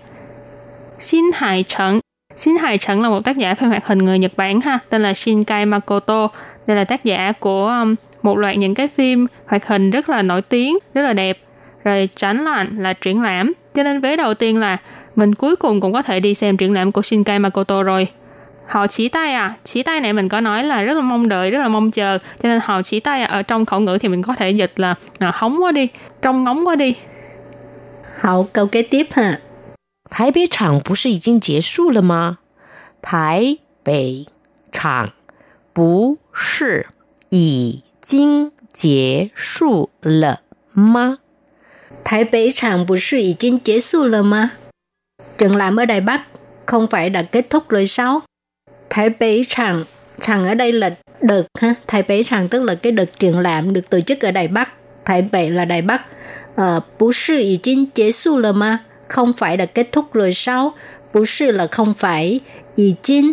[0.99, 1.99] Xin hải trận
[2.35, 4.79] xin hải trận là một tác giả phim hoạt hình người Nhật Bản ha.
[4.89, 6.27] Tên là Shinkai Makoto.
[6.67, 10.21] Đây là tác giả của um, một loạt những cái phim hoạt hình rất là
[10.21, 11.39] nổi tiếng rất là đẹp
[11.83, 13.53] rồi tránh lạnh là triển lãm.
[13.73, 14.77] Cho nên vế đầu tiên là
[15.16, 18.08] mình cuối cùng cũng có thể đi xem triển lãm của Shinkai Makoto rồi
[18.66, 21.50] họ chỉ tay à chỉ tay này mình có nói là rất là mong đợi
[21.50, 24.08] rất là mong chờ cho nên họ chỉ tay à, ở trong khẩu ngữ thì
[24.08, 25.88] mình có thể dịch là à, hóng quá đi
[26.22, 26.94] trông ngóng quá đi
[28.20, 29.38] Hậu câu kế tiếp ha
[30.08, 32.38] 台北场不是已经结束了吗？
[33.02, 34.26] 台北
[34.72, 35.10] 场
[35.74, 36.86] 不是
[37.30, 40.40] 已经结束了
[40.72, 41.18] 吗？
[42.04, 44.52] 台北场不是已经结束了吗
[45.40, 46.22] ？Triển lãm ở Đài Bắc
[46.66, 48.20] không phải đã kết thúc rồi sao?
[48.90, 49.84] Thái Bế Tràng,
[50.20, 51.74] Tràng ở đây là đợt ha.
[51.86, 54.72] Thái Bế Tràng tức là cái đợt triển lãm được tổ chức ở Đài Bắc.
[55.04, 56.02] Thái Bế là Đài Bắc.
[56.54, 58.78] Ờ, bú sư ý chính chế su là mà.
[59.08, 60.74] Không phải đã kết thúc rồi sao?
[61.12, 62.40] Bú sư là không phải.
[62.76, 63.32] Ý chính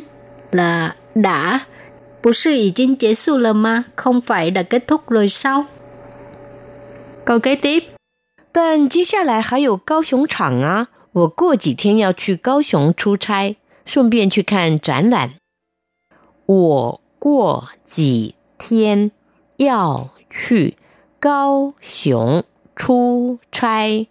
[0.51, 1.59] là đã.
[2.23, 3.83] Bú sư ý chính chế su là mà.
[3.95, 5.65] Không phải đã kết thúc rồi sao?
[7.25, 7.93] Câu kế tiếp.
[8.53, 10.87] 但接下来还有高雄场啊！
[11.17, 15.35] 我过几天要去高雄出差，顺便去看展览。
[16.45, 19.11] 我过几天
[19.57, 20.75] 要去
[21.19, 22.43] 高雄
[22.75, 24.07] 出差，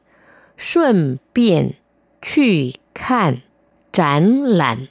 [0.57, 1.75] 顺便
[2.21, 3.43] 去看
[3.91, 4.89] 展览。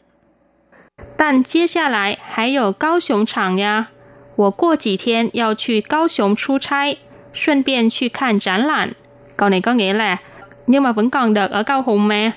[1.18, 3.90] 但接下来还有高雄场呀，
[4.36, 6.98] 我过几天要去高雄出差，
[7.32, 8.96] 顺便去看展览。
[9.38, 10.20] Câu này có nghĩa là
[10.67, 12.31] nhưng mà vẫn còn đợt ở Cao Hùng mà.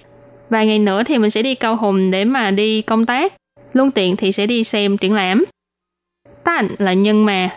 [0.50, 3.34] Vài ngày nữa thì mình sẽ đi Cao Hùng để mà đi công tác,
[3.74, 5.46] luôn tiện thì sẽ đi xem triển lãm.
[6.44, 7.50] Tàn là nhân mà,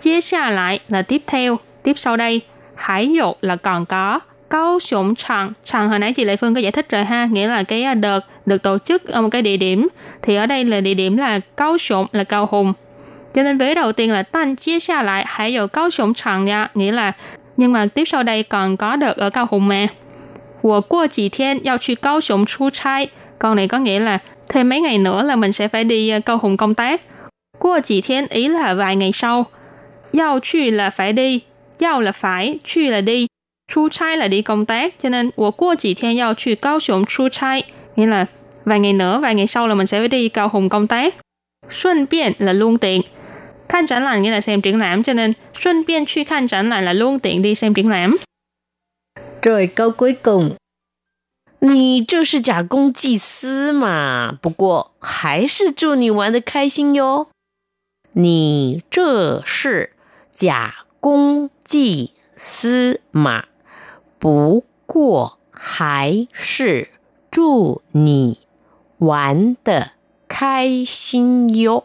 [0.00, 2.40] chia xa lại là tiếp theo, tiếp sau đây,
[2.74, 6.60] hải dục là còn có, câu sủng chẳng, chẳng hồi nãy chị Lệ Phương có
[6.60, 9.42] giải thích rồi ha, nghĩa là cái à, đợt được tổ chức ở một cái
[9.42, 9.88] địa điểm,
[10.22, 12.72] thì ở đây là địa điểm là câu sủng là Cao Hùng.
[13.34, 16.44] Cho nên vế đầu tiên là tan chia xa lại, hải dục câu sủng chẳng
[16.44, 17.12] nha, nghĩa là
[17.56, 19.86] nhưng mà tiếp sau đây còn có đợt ở Cao Hùng mà.
[20.61, 23.07] 我过几天要去高雄出差.
[23.39, 26.19] Câu này có nghĩa là thêm mấy ngày nữa là mình sẽ phải đi à,
[26.19, 27.01] Cao Hùng công tác.
[27.59, 29.45] Qua chỉ thiên ý là vài ngày sau.
[30.13, 31.39] Yao去 là phải đi,
[31.79, 33.27] yao là phải, 去 là đi,
[33.71, 34.93] chu trai là đi công tác.
[35.03, 37.61] Cho nên, 我过几天要去高雄出差.
[37.95, 38.25] Nghĩa là
[38.65, 41.15] vài ngày nữa, vài ngày sau là mình sẽ phải đi Cao Hùng công tác.
[41.69, 43.01] Xuân biện là luôn tiện.
[43.69, 47.19] Khăn triển lãm nghĩa là xem triển lãm, cho nên xuân biện 去看展览 là luôn
[47.19, 48.17] tiện đi xem triển lãm.
[49.42, 50.56] Rồi câu cuối cùng.
[51.60, 54.38] 你这是假公济私嘛？
[54.40, 57.28] 不过还是祝你玩的开心哟。
[58.12, 59.92] 你这是
[60.30, 63.44] 假公济私嘛？
[64.18, 66.88] 不过还是
[67.30, 68.40] 祝你
[68.98, 69.92] 玩的
[70.28, 71.84] 开心哟。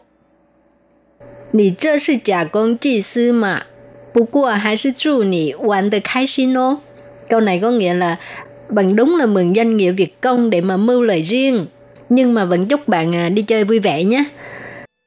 [1.52, 3.62] 你这是假公济私嘛？
[4.12, 6.80] 不过还是祝你玩的开心哦。
[7.28, 8.16] Câu này có nghĩa là
[8.68, 11.66] bằng đúng là mừng danh nghĩa việc công để mà mưu lợi riêng,
[12.08, 14.24] nhưng mà vẫn chúc bạn à, đi chơi vui vẻ nhé.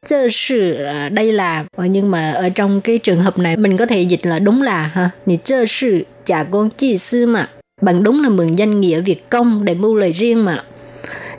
[0.08, 3.86] Chơ sự à, đây là nhưng mà ở trong cái trường hợp này mình có
[3.86, 5.10] thể dịch là đúng là ha.
[5.26, 7.50] Nì chơ sự trả con chi sư mà.
[7.82, 10.64] Bằng đúng là mừng danh nghĩa việc công để mưu lợi riêng mà.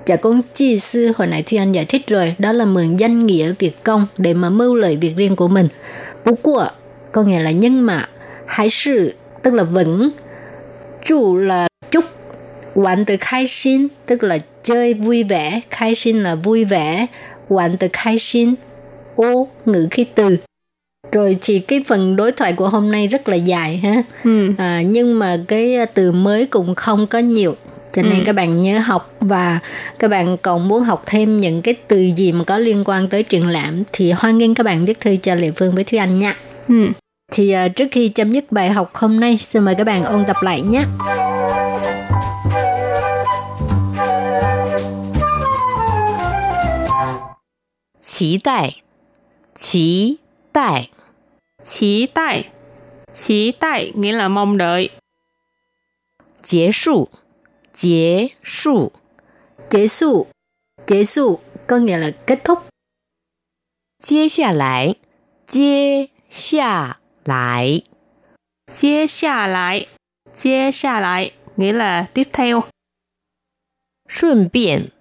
[0.07, 3.27] Trả con chi sư hồi nãy Thuy Anh giải thích rồi, đó là mừng danh
[3.27, 5.69] nghĩa việc công để mà mưu lợi việc riêng của mình.
[6.25, 6.69] Bú của
[7.13, 8.09] có nghĩa là nhưng mà,
[8.47, 10.11] hãy sự tức là vẫn
[11.07, 12.05] chủ là chúc
[12.75, 17.07] Quản từ khai xin tức là chơi vui vẻ, khai xin là vui vẻ,
[17.49, 18.55] quản từ khai xin,
[19.17, 20.37] ô ngữ khí từ.
[21.13, 24.03] Rồi thì cái phần đối thoại của hôm nay rất là dài ha.
[24.25, 24.53] Ừ.
[24.59, 27.57] À, nhưng mà cái từ mới cũng không có nhiều
[27.93, 28.23] cho nên ừ.
[28.27, 29.59] các bạn nhớ học và
[29.99, 33.23] các bạn còn muốn học thêm những cái từ gì mà có liên quan tới
[33.23, 36.19] triển lãm thì hoan nghênh các bạn viết thư cho Lệ Phương với Thúy Anh
[36.19, 36.37] nha.
[36.69, 36.87] Ừ.
[37.32, 40.26] Thì uh, trước khi chấm dứt bài học hôm nay, xin mời các bạn ôn
[40.28, 40.86] tập lại nhé.
[48.02, 48.76] 期待，
[49.56, 50.20] 期
[50.54, 50.90] 待，
[51.64, 52.52] 期待，
[53.14, 54.90] 期待 nghĩa là mong đợi.
[56.42, 57.10] 结束，
[57.74, 58.92] 结束，
[59.70, 60.28] 结束，
[60.86, 62.60] 结束 có nghĩa là kết thúc.
[63.98, 64.96] 接下来，
[65.48, 67.84] 接下 来，
[68.74, 69.88] 接下来，
[70.32, 72.64] 接下来 nghĩa là tiếp theo.
[74.08, 74.92] 顺便，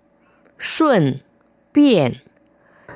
[0.59, 1.21] 顺
[1.73, 2.21] 便。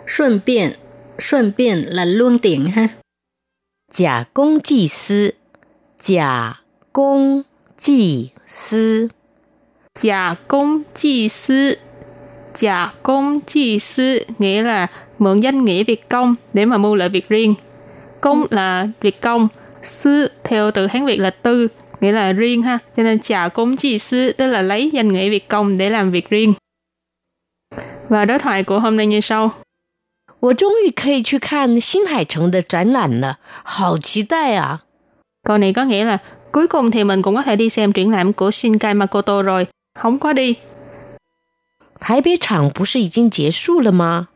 [0.06, 0.76] 顺便，
[1.18, 2.88] 顺便 là luôn tiện ha.
[3.90, 5.34] 假公济私，
[5.98, 6.60] 假
[6.92, 7.44] 公
[7.76, 9.10] 济私，
[9.94, 11.78] 假公济私，
[12.54, 14.88] 假公济私 nghĩa là
[15.18, 17.54] mượn danh nghĩa việc công để mà mưu lợi việc riêng.
[18.22, 19.48] Công là việc công,
[19.82, 21.68] sư theo từ Hán Việt là tư,
[22.00, 22.78] nghĩa là riêng ha.
[22.96, 26.10] Cho nên giả công chi sư tức là lấy danh nghĩa việc công để làm
[26.10, 26.54] việc riêng.
[28.08, 29.50] Và đối thoại của hôm nay như sau.
[30.40, 34.84] 我终于可以去看新海诚的展览了，好期待啊！
[35.44, 36.18] Câu này có nghĩa là
[36.52, 39.66] cuối cùng thì mình cũng có thể đi xem triển lãm của Shinkai Makoto rồi,
[39.94, 40.56] không quá đi.
[41.98, 44.28] 台北场不是已经结束了吗？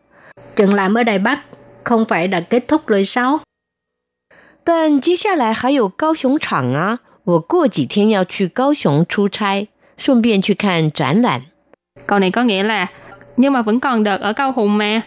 [0.57, 1.42] Triển lãm ở Đài Bắc
[1.85, 3.40] không phải đã kết thúc rồi sao?
[4.66, 7.00] 但接下来还有高雄场啊！
[7.24, 11.42] 我过几天要去高雄出差，顺便去看展览。
[12.07, 12.88] Câu này có nghĩa là
[13.37, 15.02] nhưng mà vẫn còn đợt ở Cao Hùng mà.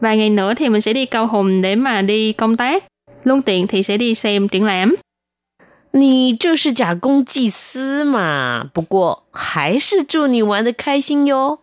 [0.00, 2.84] Vài ngày nữa thì mình sẽ đi Cao Hùng để mà đi công tác.
[3.24, 4.96] Luôn tiện thì sẽ đi xem triển lãm.
[5.92, 8.68] 你这是假公济私嘛？
[8.74, 11.58] 不过还是祝你玩的开心哟。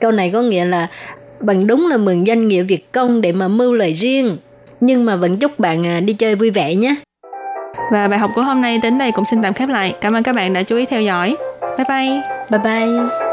[0.00, 0.88] Câu này có nghĩa là
[1.40, 4.38] bằng đúng là mừng danh nghĩa việc công để mà mưu lợi riêng,
[4.85, 6.95] nhưng mà vẫn chúc bạn à, đi chơi vui vẻ nhé.
[7.91, 9.95] Và bài học của hôm nay đến đây cũng xin tạm khép lại.
[10.01, 11.35] Cảm ơn các bạn đã chú ý theo dõi.
[11.77, 12.21] Bye bye.
[12.49, 13.32] Bye bye.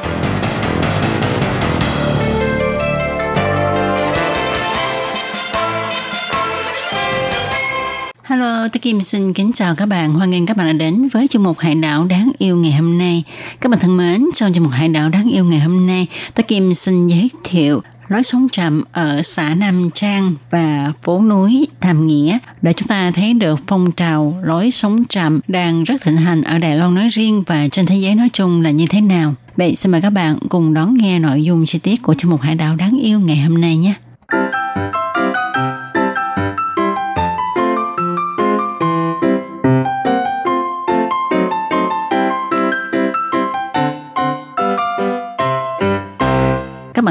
[8.41, 10.13] Hello, tôi Kim xin kính chào các bạn.
[10.13, 12.97] Hoan nghênh các bạn đã đến với chương mục Hải đảo đáng yêu ngày hôm
[12.97, 13.23] nay.
[13.61, 16.43] Các bạn thân mến, trong chương mục Hải đảo đáng yêu ngày hôm nay, tôi
[16.43, 22.07] Kim xin giới thiệu lối sống chậm ở xã Nam Trang và phố núi Tham
[22.07, 26.41] Nghĩa để chúng ta thấy được phong trào lối sống chậm đang rất thịnh hành
[26.41, 29.33] ở Đài Loan nói riêng và trên thế giới nói chung là như thế nào.
[29.57, 32.41] Vậy xin mời các bạn cùng đón nghe nội dung chi tiết của chương mục
[32.41, 33.93] Hải đảo đáng yêu ngày hôm nay nhé.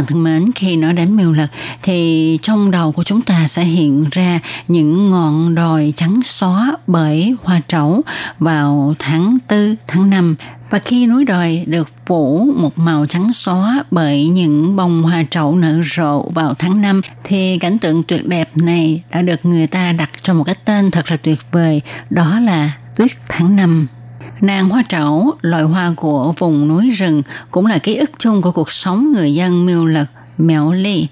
[0.01, 1.51] Bạn thân mến, khi nói đến miêu lực
[1.83, 7.35] thì trong đầu của chúng ta sẽ hiện ra những ngọn đồi trắng xóa bởi
[7.45, 8.03] hoa trấu
[8.39, 10.37] vào tháng 4, tháng 5
[10.71, 15.57] và khi núi đồi được phủ một màu trắng xóa bởi những bông hoa trậu
[15.57, 19.93] nở rộ vào tháng 5 thì cảnh tượng tuyệt đẹp này đã được người ta
[19.93, 23.87] đặt cho một cái tên thật là tuyệt vời đó là tuyết tháng 5.
[24.41, 28.53] Nàng hoa trảo loài hoa của vùng núi rừng, cũng là ký ức chung của
[28.53, 30.07] cuộc sống người dân miêu lật
[30.39, 31.07] Mèo Ly.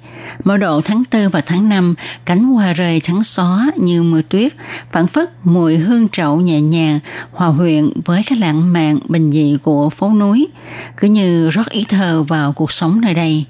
[0.45, 4.53] Mỗi độ tháng 4 và tháng 5, cánh hoa rơi trắng xóa như mưa tuyết,
[4.91, 7.01] phản phất mùi hương trậu nhẹ nhàng,
[7.33, 10.49] hòa quyện với cái lãng mạn bình dị của phố núi,
[10.97, 13.45] cứ như rót ý thơ vào cuộc sống nơi đây.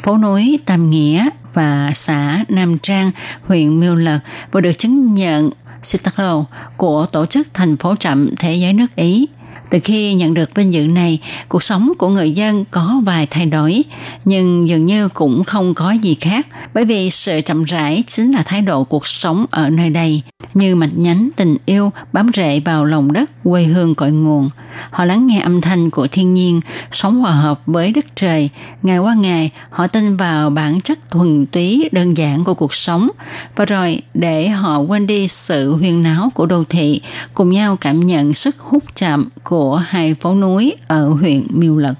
[0.00, 3.10] Phố núi Tam Nghĩa và xã Nam Trang,
[3.46, 4.18] huyện Miêu Lật
[4.52, 5.50] vừa được chứng nhận
[5.82, 6.44] Citalo
[6.76, 9.28] của Tổ chức Thành phố Chậm Thế giới nước Ý.
[9.72, 13.46] Từ khi nhận được vinh dự này, cuộc sống của người dân có vài thay
[13.46, 13.82] đổi,
[14.24, 18.42] nhưng dường như cũng không có gì khác, bởi vì sự chậm rãi chính là
[18.42, 20.22] thái độ cuộc sống ở nơi đây,
[20.54, 24.50] như mạch nhánh tình yêu bám rễ vào lòng đất quê hương cội nguồn.
[24.90, 26.60] Họ lắng nghe âm thanh của thiên nhiên,
[26.92, 28.48] sống hòa hợp với đất trời.
[28.82, 33.08] Ngày qua ngày, họ tin vào bản chất thuần túy đơn giản của cuộc sống.
[33.56, 37.00] Và rồi, để họ quên đi sự huyên náo của đô thị,
[37.34, 41.76] cùng nhau cảm nhận sức hút chạm của của hai phố núi ở huyện Miêu
[41.76, 41.94] Lật.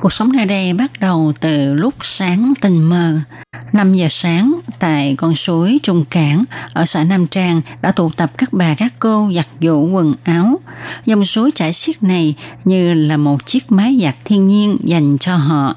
[0.00, 3.20] Cuộc sống nơi đây bắt đầu từ lúc sáng tinh mơ.
[3.72, 8.30] 5 giờ sáng, tại con suối Trung Cảng ở xã Nam Trang đã tụ tập
[8.38, 10.60] các bà các cô giặt giũ quần áo.
[11.06, 15.36] Dòng suối chảy xiết này như là một chiếc máy giặt thiên nhiên dành cho
[15.36, 15.74] họ.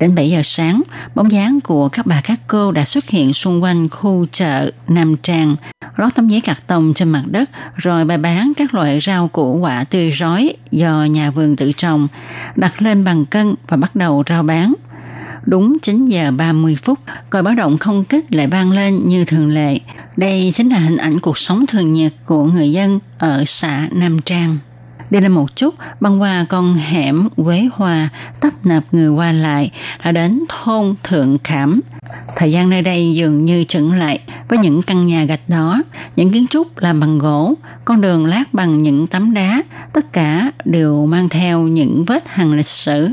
[0.00, 0.82] Đến 7 giờ sáng,
[1.14, 5.16] bóng dáng của các bà các cô đã xuất hiện xung quanh khu chợ Nam
[5.22, 5.56] Trang,
[5.96, 9.58] lót tấm giấy cạc tông trên mặt đất, rồi bày bán các loại rau củ
[9.58, 12.08] quả tươi rói do nhà vườn tự trồng,
[12.56, 14.74] đặt lên bằng cân và bắt đầu rao bán.
[15.46, 16.98] Đúng 9 giờ 30 phút,
[17.30, 19.78] còi báo động không kích lại vang lên như thường lệ.
[20.16, 24.18] Đây chính là hình ảnh cuộc sống thường nhật của người dân ở xã Nam
[24.18, 24.58] Trang.
[25.10, 28.08] Đi lên một chút, băng qua con hẻm Quế Hoa,
[28.40, 29.70] tấp nập người qua lại,
[30.04, 31.80] đã đến thôn Thượng Khảm.
[32.36, 35.82] Thời gian nơi đây dường như chững lại với những căn nhà gạch đó,
[36.16, 40.52] những kiến trúc làm bằng gỗ, con đường lát bằng những tấm đá, tất cả
[40.64, 43.08] đều mang theo những vết hằn lịch sử.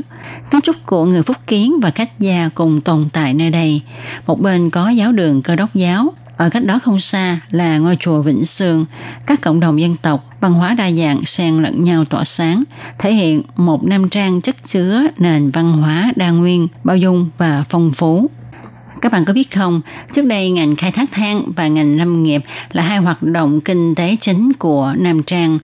[0.50, 3.82] Kiến trúc của người Phúc Kiến và Cách Gia cùng tồn tại nơi đây.
[4.26, 7.96] Một bên có giáo đường cơ đốc giáo, ở cách đó không xa là ngôi
[8.00, 8.86] chùa Vĩnh Sương,
[9.26, 12.64] các cộng đồng dân tộc, văn hóa đa dạng xen lẫn nhau tỏa sáng,
[12.98, 17.64] thể hiện một nam trang chất chứa nền văn hóa đa nguyên, bao dung và
[17.68, 18.30] phong phú.
[19.00, 19.80] Các bạn có biết không,
[20.12, 23.94] trước đây ngành khai thác than và ngành lâm nghiệp là hai hoạt động kinh
[23.94, 25.58] tế chính của Nam Trang.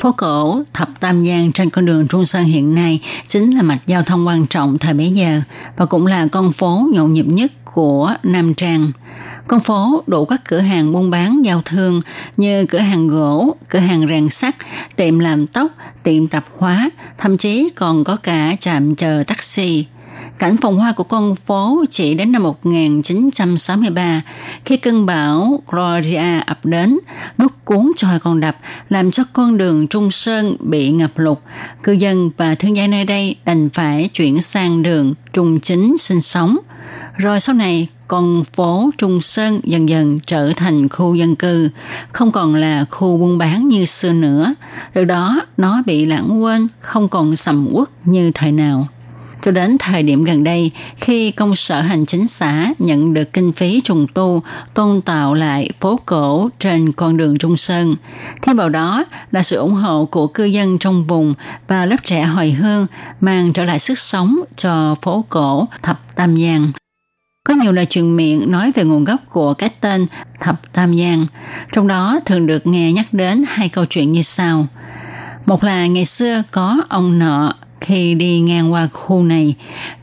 [0.00, 3.86] Phố cổ Thập Tam Giang trên con đường Trung Sơn hiện nay chính là mạch
[3.86, 5.40] giao thông quan trọng thời bấy giờ
[5.76, 8.92] và cũng là con phố nhộn nhịp nhất của Nam Trang.
[9.50, 12.00] Con phố đủ các cửa hàng buôn bán giao thương
[12.36, 14.56] như cửa hàng gỗ, cửa hàng rèn sắt,
[14.96, 15.70] tiệm làm tóc,
[16.02, 19.84] tiệm tạp hóa, thậm chí còn có cả trạm chờ taxi.
[20.38, 24.22] Cảnh phòng hoa của con phố chỉ đến năm 1963
[24.64, 26.98] khi cơn bão Gloria ập đến,
[27.38, 28.56] nước cuốn trôi con đập
[28.88, 31.38] làm cho con đường Trung Sơn bị ngập lụt.
[31.82, 36.20] Cư dân và thương gia nơi đây đành phải chuyển sang đường Trung Chính sinh
[36.20, 36.58] sống.
[37.20, 41.70] Rồi sau này con phố Trung Sơn dần dần trở thành khu dân cư,
[42.12, 44.54] không còn là khu buôn bán như xưa nữa.
[44.92, 48.88] Từ đó nó bị lãng quên, không còn sầm uất như thời nào.
[49.42, 53.52] Cho đến thời điểm gần đây, khi công sở hành chính xã nhận được kinh
[53.52, 54.42] phí trùng tu,
[54.74, 57.96] tôn tạo lại phố cổ trên con đường Trung Sơn.
[58.42, 61.34] Thêm vào đó là sự ủng hộ của cư dân trong vùng
[61.68, 62.86] và lớp trẻ hồi hương
[63.20, 66.72] mang trở lại sức sống cho phố cổ Thập Tam Giang.
[67.44, 70.06] Có nhiều lời truyền miệng nói về nguồn gốc của cái tên
[70.40, 71.26] Thập Tam Giang,
[71.72, 74.66] trong đó thường được nghe nhắc đến hai câu chuyện như sau.
[75.46, 79.54] Một là ngày xưa có ông nợ khi đi ngang qua khu này.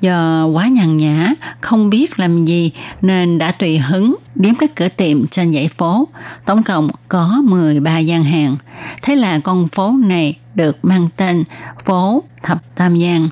[0.02, 2.72] Do quá nhàn nhã không biết làm gì
[3.02, 6.08] nên đã tùy hứng điếm các cửa tiệm trên dãy phố.
[6.46, 8.58] Tổng cộng có 13 gian hàng.
[9.02, 11.44] Thế là con phố này được mang tên
[11.86, 13.30] phố thập tam giang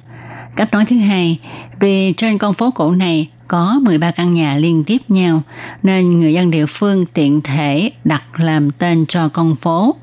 [0.55, 1.39] cách nói thứ hai
[1.79, 5.41] vì trên con phố cổ này có 13 căn nhà liên tiếp nhau
[5.83, 9.95] nên người dân địa phương tiện thể đặt làm tên cho con phố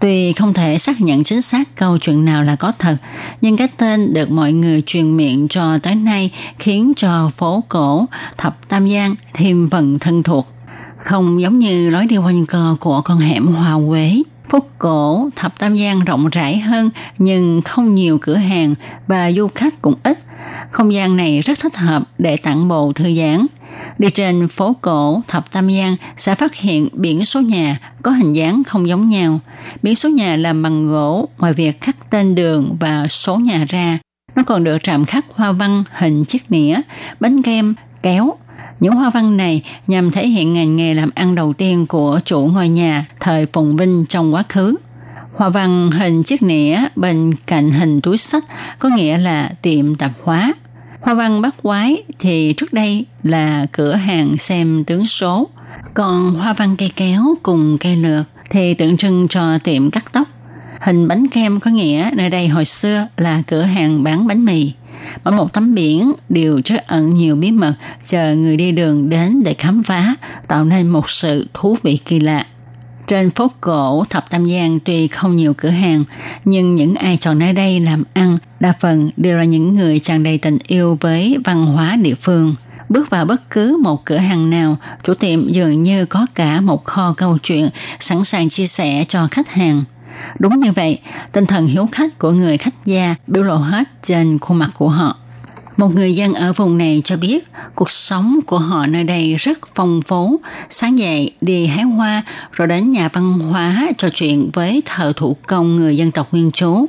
[0.00, 2.96] Tuy không thể xác nhận chính xác câu chuyện nào là có thật,
[3.40, 8.06] nhưng cái tên được mọi người truyền miệng cho tới nay khiến cho phố cổ
[8.38, 10.48] Thập Tam Giang thêm phần thân thuộc.
[10.96, 14.22] Không giống như lối đi quanh co của con hẻm Hoa Quế.
[14.48, 18.74] Phố cổ Thập Tam Giang rộng rãi hơn nhưng không nhiều cửa hàng
[19.06, 20.18] và du khách cũng ít.
[20.70, 23.46] Không gian này rất thích hợp để tặng bộ thư giãn.
[23.98, 28.32] Đi trên phố cổ Thập Tam Giang sẽ phát hiện biển số nhà có hình
[28.32, 29.40] dáng không giống nhau.
[29.82, 33.98] Biển số nhà làm bằng gỗ, ngoài việc khắc tên đường và số nhà ra,
[34.36, 36.80] nó còn được trạm khắc hoa văn hình chiếc nĩa,
[37.20, 38.34] bánh kem, kéo.
[38.80, 42.46] Những hoa văn này nhằm thể hiện ngành nghề làm ăn đầu tiên của chủ
[42.46, 44.76] ngôi nhà thời Phùng Vinh trong quá khứ.
[45.34, 48.44] Hoa văn hình chiếc nĩa bên cạnh hình túi sách
[48.78, 50.54] có nghĩa là tiệm tạp hóa.
[51.00, 55.48] Hoa văn bắt quái thì trước đây là cửa hàng xem tướng số,
[55.94, 60.28] còn hoa văn cây kéo cùng cây lược thì tượng trưng cho tiệm cắt tóc.
[60.80, 64.72] Hình bánh kem có nghĩa nơi đây hồi xưa là cửa hàng bán bánh mì.
[65.24, 69.42] Mỗi một tấm biển đều chứa ẩn nhiều bí mật chờ người đi đường đến
[69.44, 70.14] để khám phá,
[70.48, 72.46] tạo nên một sự thú vị kỳ lạ.
[73.06, 76.04] Trên phố cổ Thập Tam Giang tuy không nhiều cửa hàng,
[76.44, 80.22] nhưng những ai chọn nơi đây làm ăn đa phần đều là những người tràn
[80.22, 82.54] đầy tình yêu với văn hóa địa phương.
[82.88, 86.84] Bước vào bất cứ một cửa hàng nào, chủ tiệm dường như có cả một
[86.84, 87.68] kho câu chuyện
[88.00, 89.84] sẵn sàng chia sẻ cho khách hàng.
[90.38, 91.00] Đúng như vậy,
[91.32, 94.88] tinh thần hiếu khách của người khách gia biểu lộ hết trên khuôn mặt của
[94.88, 95.16] họ.
[95.76, 99.58] Một người dân ở vùng này cho biết cuộc sống của họ nơi đây rất
[99.74, 100.40] phong phú.
[100.68, 105.36] Sáng dậy đi hái hoa rồi đến nhà văn hóa trò chuyện với thợ thủ
[105.46, 106.86] công người dân tộc nguyên trú.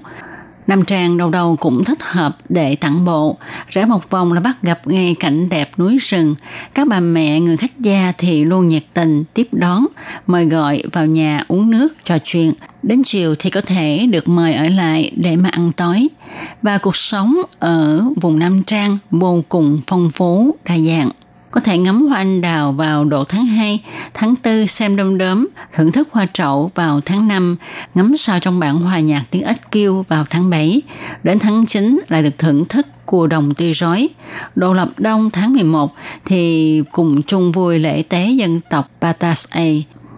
[0.68, 3.38] Nam Trang đầu đầu cũng thích hợp để tặng bộ.
[3.70, 6.36] Rẽ một vòng là bắt gặp ngay cảnh đẹp núi rừng.
[6.74, 9.86] Các bà mẹ người khách gia thì luôn nhiệt tình tiếp đón,
[10.28, 12.54] mời gọi vào nhà uống nước, trò chuyện.
[12.84, 16.08] Đến chiều thì có thể được mời ở lại để mà ăn tối.
[16.62, 21.10] Và cuộc sống ở vùng Nam Trang vô cùng phong phú, đa dạng
[21.58, 23.84] có thể ngắm hoa anh đào vào độ tháng 2,
[24.14, 27.58] tháng 4 xem đom đóm, thưởng thức hoa trậu vào tháng 5,
[27.96, 30.82] ngắm sao trong bản hòa nhạc tiếng ếch kêu vào tháng 7.
[31.24, 34.10] Đến tháng 9 lại được thưởng thức cua đồng tươi rói.
[34.56, 35.96] Độ lập đông tháng 11
[36.26, 39.66] thì cùng chung vui lễ tế dân tộc Patas A.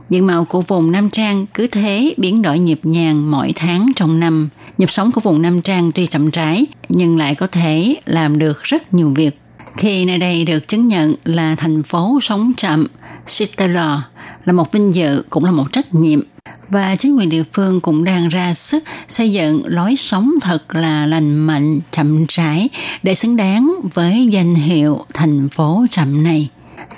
[0.09, 4.19] Diện mạo của vùng Nam Trang cứ thế biến đổi nhịp nhàng mỗi tháng trong
[4.19, 4.49] năm.
[4.77, 8.63] Nhịp sống của vùng Nam Trang tuy chậm rãi nhưng lại có thể làm được
[8.63, 9.39] rất nhiều việc
[9.77, 12.87] khi nơi đây được chứng nhận là thành phố sống chậm,
[13.25, 14.03] Sitala
[14.45, 16.21] là một vinh dự cũng là một trách nhiệm
[16.69, 21.05] và chính quyền địa phương cũng đang ra sức xây dựng lối sống thật là
[21.05, 22.69] lành mạnh, chậm rãi
[23.03, 26.49] để xứng đáng với danh hiệu thành phố chậm này.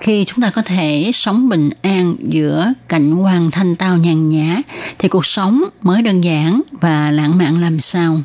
[0.01, 4.57] Khi chúng ta có thể sống bình an giữa cảnh quan thanh tao nhàn nhã
[4.99, 8.19] thì cuộc sống mới đơn giản và lãng mạn làm sao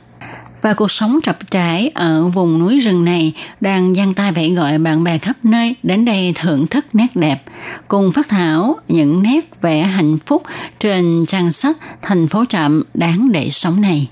[0.67, 4.79] và cuộc sống chập trải ở vùng núi rừng này đang giang tay vẫy gọi
[4.79, 7.43] bạn bè khắp nơi đến đây thưởng thức nét đẹp,
[7.89, 10.43] cùng phát thảo những nét vẽ hạnh phúc
[10.79, 14.09] trên trang sách Thành phố Trạm đáng để sống này.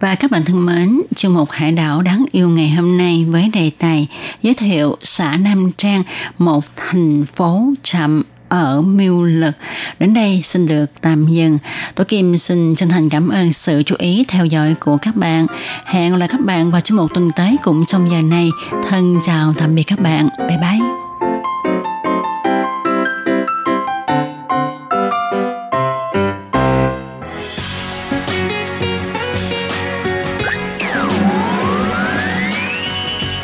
[0.00, 3.48] Và các bạn thân mến, chương mục Hải đảo đáng yêu ngày hôm nay với
[3.48, 4.08] đề tài
[4.42, 6.02] giới thiệu xã Nam Trang,
[6.38, 9.54] một thành phố chậm ở Miêu Lực.
[9.98, 11.58] Đến đây xin được tạm dừng.
[11.94, 15.46] Tôi Kim xin chân thành cảm ơn sự chú ý theo dõi của các bạn.
[15.86, 18.50] Hẹn gặp lại các bạn vào trong một tuần tới cũng trong giờ này.
[18.88, 20.28] Thân chào tạm biệt các bạn.
[20.38, 20.98] Bye bye.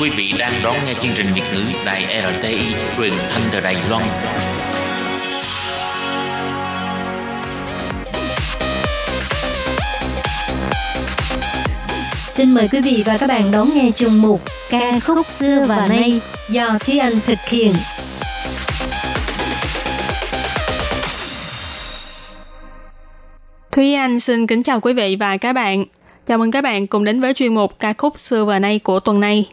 [0.01, 3.77] Quý vị đang đón nghe chương trình Việt ngữ Đài RTI truyền thanh từ Đài
[3.91, 4.03] Loan.
[12.35, 15.87] Xin mời quý vị và các bạn đón nghe chung mục ca khúc xưa và
[15.89, 16.21] nay
[16.51, 17.73] do Thúy Anh thực hiện.
[23.73, 25.85] Thúy Anh xin kính chào quý vị và các bạn.
[26.27, 29.01] Chào mừng các bạn cùng đến với chuyên mục ca khúc xưa và nay của
[29.01, 29.49] tuần này.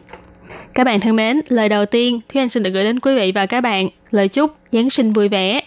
[0.74, 3.32] Các bạn thân mến, lời đầu tiên Thúy Anh xin được gửi đến quý vị
[3.34, 5.60] và các bạn lời chúc Giáng sinh vui vẻ.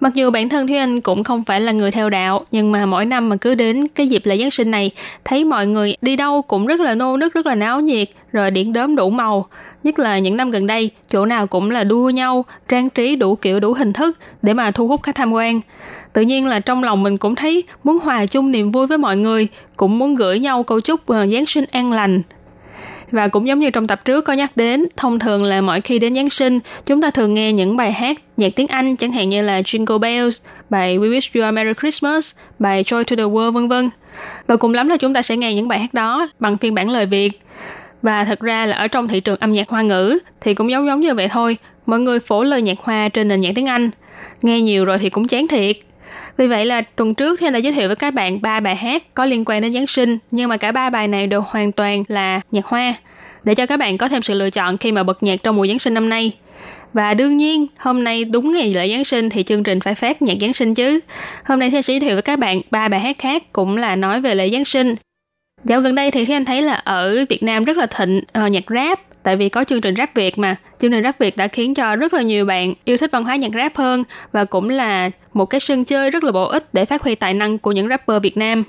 [0.00, 2.86] Mặc dù bản thân Thúy Anh cũng không phải là người theo đạo, nhưng mà
[2.86, 4.90] mỗi năm mà cứ đến cái dịp lễ Giáng sinh này,
[5.24, 8.50] thấy mọi người đi đâu cũng rất là nô nức, rất là náo nhiệt, rồi
[8.50, 9.46] điện đốm đủ màu.
[9.82, 13.34] Nhất là những năm gần đây, chỗ nào cũng là đua nhau, trang trí đủ
[13.36, 15.60] kiểu đủ hình thức để mà thu hút khách tham quan.
[16.12, 19.16] Tự nhiên là trong lòng mình cũng thấy muốn hòa chung niềm vui với mọi
[19.16, 22.22] người, cũng muốn gửi nhau câu chúc ờ, Giáng sinh an lành,
[23.10, 25.98] và cũng giống như trong tập trước có nhắc đến, thông thường là mỗi khi
[25.98, 29.28] đến Giáng sinh, chúng ta thường nghe những bài hát nhạc tiếng Anh chẳng hạn
[29.28, 33.22] như là Jingle Bells, bài We Wish You a Merry Christmas, bài Joy to the
[33.22, 33.90] World vân vân.
[34.46, 36.90] Và cùng lắm là chúng ta sẽ nghe những bài hát đó bằng phiên bản
[36.90, 37.40] lời Việt.
[38.02, 40.86] Và thật ra là ở trong thị trường âm nhạc hoa ngữ thì cũng giống
[40.86, 41.56] giống như vậy thôi.
[41.86, 43.90] Mọi người phổ lời nhạc hoa trên nền nhạc tiếng Anh.
[44.42, 45.76] Nghe nhiều rồi thì cũng chán thiệt.
[46.36, 49.14] Vì vậy là tuần trước thì đã giới thiệu với các bạn ba bài hát
[49.14, 52.04] có liên quan đến Giáng sinh, nhưng mà cả ba bài này đều hoàn toàn
[52.08, 52.94] là nhạc hoa
[53.44, 55.66] để cho các bạn có thêm sự lựa chọn khi mà bật nhạc trong mùa
[55.66, 56.32] Giáng sinh năm nay.
[56.92, 60.22] Và đương nhiên, hôm nay đúng ngày lễ Giáng sinh thì chương trình phải phát
[60.22, 61.00] nhạc Giáng sinh chứ.
[61.44, 63.96] Hôm nay thì sẽ giới thiệu với các bạn ba bài hát khác cũng là
[63.96, 64.94] nói về lễ Giáng sinh.
[65.64, 68.52] Dạo gần đây thì khi anh thấy là ở Việt Nam rất là thịnh uh,
[68.52, 70.56] nhạc rap tại vì có chương trình rap Việt mà.
[70.78, 73.36] Chương trình rap Việt đã khiến cho rất là nhiều bạn yêu thích văn hóa
[73.36, 76.84] nhạc rap hơn và cũng là một cái sân chơi rất là bổ ích để
[76.84, 78.64] phát huy tài năng của những rapper Việt Nam.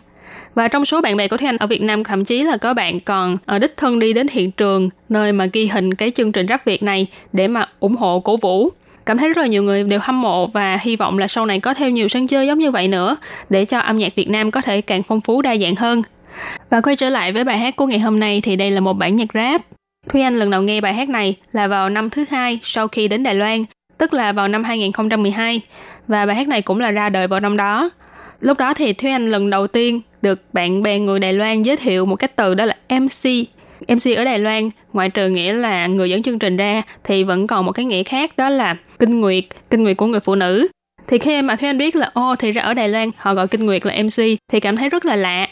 [0.55, 2.73] Và trong số bạn bè của Thế Anh ở Việt Nam, thậm chí là có
[2.73, 6.31] bạn còn ở đích thân đi đến hiện trường nơi mà ghi hình cái chương
[6.31, 8.69] trình rap Việt này để mà ủng hộ cổ vũ.
[9.05, 11.59] Cảm thấy rất là nhiều người đều hâm mộ và hy vọng là sau này
[11.59, 13.17] có thêm nhiều sân chơi giống như vậy nữa
[13.49, 16.01] để cho âm nhạc Việt Nam có thể càng phong phú đa dạng hơn.
[16.69, 18.93] Và quay trở lại với bài hát của ngày hôm nay thì đây là một
[18.93, 19.61] bản nhạc rap.
[20.07, 23.07] Thúy Anh lần đầu nghe bài hát này là vào năm thứ hai sau khi
[23.07, 23.65] đến Đài Loan,
[23.97, 25.61] tức là vào năm 2012,
[26.07, 27.89] và bài hát này cũng là ra đời vào năm đó.
[28.39, 31.77] Lúc đó thì Thúy Anh lần đầu tiên được bạn bè người Đài Loan giới
[31.77, 33.29] thiệu một cái từ đó là MC.
[33.87, 37.47] MC ở Đài Loan, ngoại trừ nghĩa là người dẫn chương trình ra, thì vẫn
[37.47, 40.67] còn một cái nghĩa khác đó là kinh nguyệt, kinh nguyệt của người phụ nữ.
[41.07, 43.47] Thì khi mà Thúy Anh biết là ô thì ra ở Đài Loan họ gọi
[43.47, 45.47] kinh nguyệt là MC thì cảm thấy rất là lạ.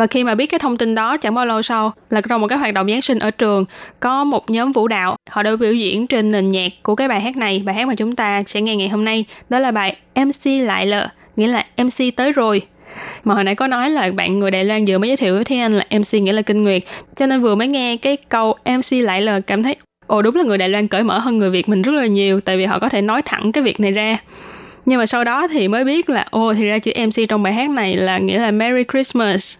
[0.00, 2.46] Và khi mà biết cái thông tin đó chẳng bao lâu sau là trong một
[2.46, 3.64] cái hoạt động Giáng sinh ở trường.
[4.00, 7.20] Có một nhóm vũ đạo họ đã biểu diễn trên nền nhạc của cái bài
[7.20, 9.96] hát này, bài hát mà chúng ta sẽ nghe ngày hôm nay đó là bài
[10.14, 12.62] MC lại lợ, nghĩa là MC tới rồi.
[13.24, 15.44] Mà hồi nãy có nói là bạn người Đài Loan vừa mới giới thiệu với
[15.44, 16.82] Thế Anh là MC nghĩa là kinh nguyệt
[17.14, 19.76] cho nên vừa mới nghe cái câu MC lại là cảm thấy
[20.06, 22.40] ồ đúng là người Đài Loan cởi mở hơn người Việt mình rất là nhiều
[22.40, 24.18] tại vì họ có thể nói thẳng cái việc này ra.
[24.86, 27.52] Nhưng mà sau đó thì mới biết là ồ thì ra chữ MC trong bài
[27.52, 29.56] hát này là nghĩa là Merry Christmas.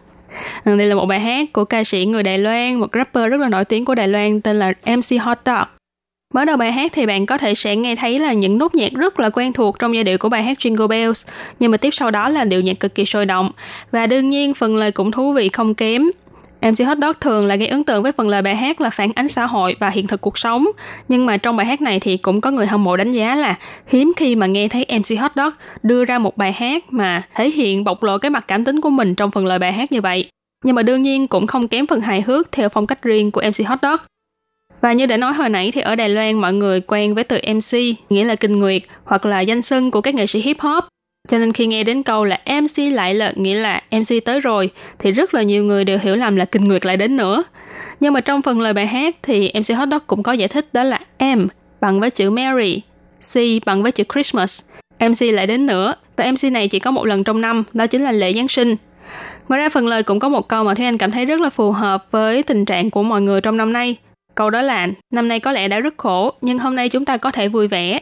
[0.64, 3.40] Ờ, đây là một bài hát của ca sĩ người Đài Loan, một rapper rất
[3.40, 5.64] là nổi tiếng của Đài Loan tên là MC Hot Dog.
[6.34, 8.92] Mở đầu bài hát thì bạn có thể sẽ nghe thấy là những nốt nhạc
[8.92, 11.26] rất là quen thuộc trong giai điệu của bài hát Jingle Bells,
[11.58, 13.50] nhưng mà tiếp sau đó là điệu nhạc cực kỳ sôi động.
[13.90, 16.02] Và đương nhiên phần lời cũng thú vị không kém.
[16.62, 19.12] MC Hot Dog thường là gây ấn tượng với phần lời bài hát là phản
[19.14, 20.66] ánh xã hội và hiện thực cuộc sống.
[21.08, 23.58] Nhưng mà trong bài hát này thì cũng có người hâm mộ đánh giá là
[23.88, 25.52] hiếm khi mà nghe thấy MC Hot Dog
[25.82, 28.90] đưa ra một bài hát mà thể hiện bộc lộ cái mặt cảm tính của
[28.90, 30.30] mình trong phần lời bài hát như vậy.
[30.64, 33.42] Nhưng mà đương nhiên cũng không kém phần hài hước theo phong cách riêng của
[33.48, 34.00] MC Hot Dog.
[34.80, 37.38] Và như đã nói hồi nãy thì ở Đài Loan mọi người quen với từ
[37.54, 37.78] MC,
[38.10, 40.84] nghĩa là kinh nguyệt, hoặc là danh xưng của các nghệ sĩ hip hop
[41.28, 44.70] cho nên khi nghe đến câu là MC lại lợn nghĩa là MC tới rồi
[44.98, 47.44] thì rất là nhiều người đều hiểu lầm là kinh nguyệt lại đến nữa.
[48.00, 50.66] Nhưng mà trong phần lời bài hát thì MC Hot Dog cũng có giải thích
[50.72, 51.46] đó là M
[51.80, 52.80] bằng với chữ Mary,
[53.32, 54.60] C bằng với chữ Christmas.
[55.00, 58.02] MC lại đến nữa và MC này chỉ có một lần trong năm, đó chính
[58.02, 58.76] là lễ Giáng sinh.
[59.48, 61.50] Ngoài ra phần lời cũng có một câu mà Thúy Anh cảm thấy rất là
[61.50, 63.96] phù hợp với tình trạng của mọi người trong năm nay.
[64.34, 67.16] Câu đó là năm nay có lẽ đã rất khổ, nhưng hôm nay chúng ta
[67.16, 68.00] có thể vui vẻ.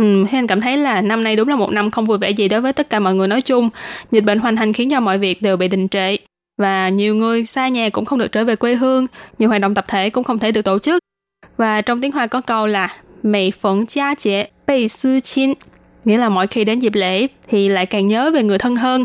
[0.00, 2.48] Ừ, Hen cảm thấy là năm nay đúng là một năm không vui vẻ gì
[2.48, 3.70] đối với tất cả mọi người nói chung.
[4.10, 6.16] Dịch bệnh hoành hành khiến cho mọi việc đều bị đình trệ
[6.58, 9.06] và nhiều người xa nhà cũng không được trở về quê hương,
[9.38, 11.02] nhiều hoạt động tập thể cũng không thể được tổ chức.
[11.56, 15.52] Và trong tiếng Hoa có câu là Mày phận gia chế, bày sư chín,
[16.04, 19.04] nghĩa là mỗi khi đến dịp lễ thì lại càng nhớ về người thân hơn.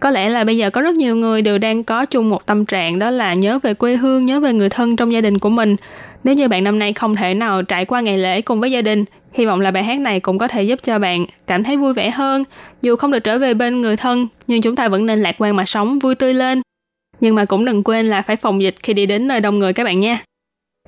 [0.00, 2.66] Có lẽ là bây giờ có rất nhiều người đều đang có chung một tâm
[2.66, 5.50] trạng đó là nhớ về quê hương, nhớ về người thân trong gia đình của
[5.50, 5.76] mình.
[6.24, 8.82] Nếu như bạn năm nay không thể nào trải qua ngày lễ cùng với gia
[8.82, 9.04] đình,
[9.34, 11.94] hy vọng là bài hát này cũng có thể giúp cho bạn cảm thấy vui
[11.94, 12.44] vẻ hơn.
[12.82, 15.56] Dù không được trở về bên người thân, nhưng chúng ta vẫn nên lạc quan
[15.56, 16.62] mà sống, vui tươi lên.
[17.20, 19.72] Nhưng mà cũng đừng quên là phải phòng dịch khi đi đến nơi đông người
[19.72, 20.18] các bạn nha.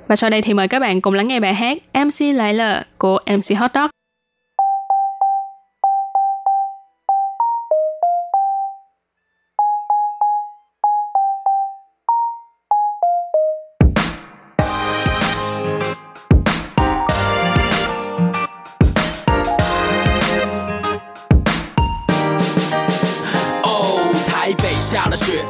[0.06, 2.82] Và sau đây thì mời các bạn cùng lắng nghe bài hát MC Lại Lờ
[2.98, 3.90] của MC Hot Dog.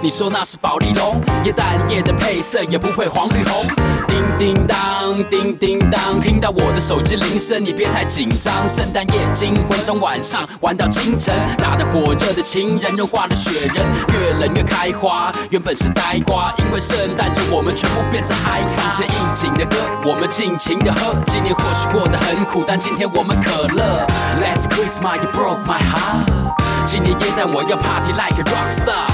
[0.05, 1.19] 你说那是宝丽龙。
[1.45, 3.65] 耶诞夜的配色也不会黄绿红。
[4.07, 8.69] 叮叮当，叮叮当，听到我的手机铃声，你别太紧张。
[8.69, 15.33] 圣诞夜惊魂，从晚上玩到清晨，打得火热的情人融化了雪人，越冷越开花。
[15.49, 21.15] 原本是呆瓜，因为圣诞节我们全部变成嗨放些应景的歌，我们尽情的喝。
[21.29, 24.07] 今年或许过得很苦，但今天我们可乐。
[24.43, 26.64] Last Christmas you broke my heart。
[26.87, 29.09] 今年耶诞我要 party like a rock star。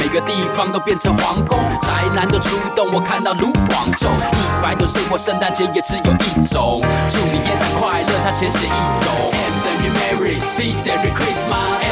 [0.00, 4.10] 每个地方都变成皇宫，宅男都出动，我看到卢广仲。
[4.14, 6.80] 一百种生活，圣诞节也只有一种。
[7.10, 9.08] 祝你耶诞快乐，他浅显易懂。
[9.32, 11.87] M 等于 Merry，C 等于 Christmas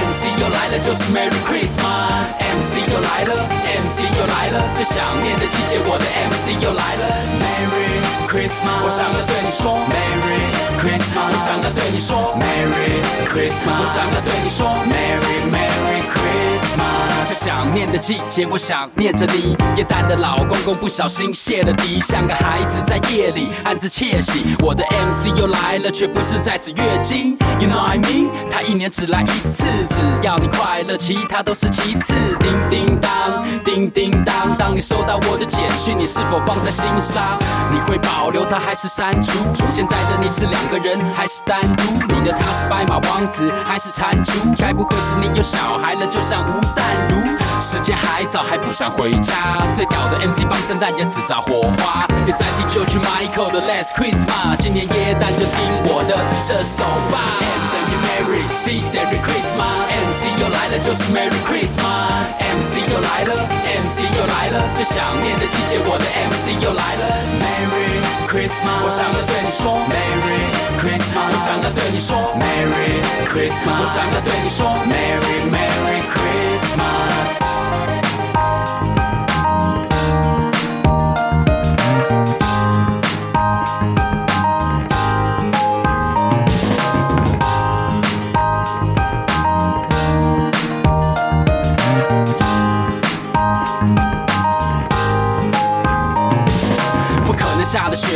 [0.47, 3.34] 又来了就是 Merry Christmas，MC 又来了
[3.82, 7.03] ，MC 又来了，最想念的季节，我的 MC 又来了
[7.42, 7.99] ，Merry
[8.30, 10.47] Christmas，我想要对你说 Merry
[10.78, 19.56] Christmas，我想要对你说 Merry Christmas，我想要对你说 Merry Merry Christmas，最想念的季节，我想念着你。
[19.76, 24.56] 夜淡的老公公不小心泄了底，像个孩子在夜里暗自窃喜。
[24.60, 28.28] 我的 MC 又来了，却不是在此月经，You know I mean？
[28.48, 32.14] 他一年只来一次，只要你快乐，其他都是其次。
[32.38, 37.36] 叮叮当，叮叮当，当你收到我的简讯，你是否放在心上？
[37.72, 39.32] 你会保留它还是删除？
[39.68, 41.82] 现在的你是两个人还是单独？
[42.14, 44.32] 你的他是白马王子还是蟾蜍？
[44.56, 47.15] 该不会是你有小孩了，就像吴淡如？
[47.60, 49.58] 时间还早，还不想回家。
[49.74, 54.56] 最屌的 MC 帮圣诞节制造火花，别再听就去 Michael 的 Last Christmas。
[54.58, 57.18] 今年耶诞就听我的这首吧。
[57.40, 63.34] M 等于 Merry，C 等于 Christmas，MC 又来了就是 Merry Christmas，MC 又来了
[63.80, 67.02] ，MC 又来了，最想念的季节，我的 MC 又来了
[67.40, 68.84] ，Merry Christmas。
[68.84, 73.00] 我想要对你说 Merry Christmas，我想要对你说 Merry
[73.32, 76.95] Christmas，我想要对你说 Merry Merry Christmas。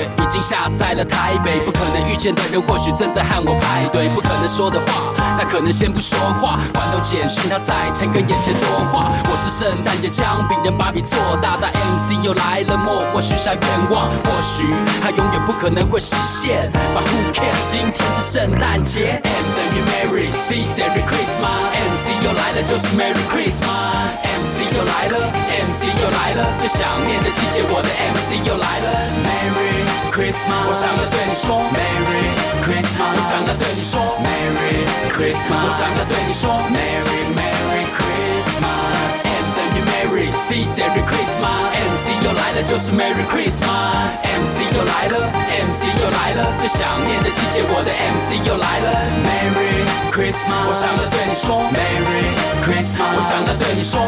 [0.04, 6.58] 已经下在了台北，不可能遇见的人或许正在和我排队，不可能说的话，那可能先不说话。
[6.74, 9.08] 罐头简讯他在诚恳也嫌多话。
[9.24, 14.66] 我是圣诞节将病人把笔做大，大 MC 又来了，默默许下愿望，或许
[15.02, 16.70] 他永远不可能会实现。
[16.94, 17.70] But who cares？
[17.70, 25.28] 今天是圣诞节，M 等于 Merry，C 等于 Christmas，MC 又来了就是 Merry Christmas，MC 又来了
[25.68, 28.88] ，MC 又来了，最想念的季节，我的 MC 又来了
[29.20, 32.32] ，Merry Christmas，我想要对你说 Merry
[32.64, 39.20] Christmas，我想要对你说 Merry Christmas，我想要对你说 Merry Merry Christmas。
[39.20, 45.28] M 等于 Merry，C 等于 Christmas，MC 又来了就是 Merry Christmas，MC 又来了
[45.68, 48.88] ，MC 又来了，最想念的季节，我的 MC 又来了
[49.28, 52.32] ，Merry Christmas，我想要对你说 Merry
[52.64, 54.00] Christmas，我想要对你说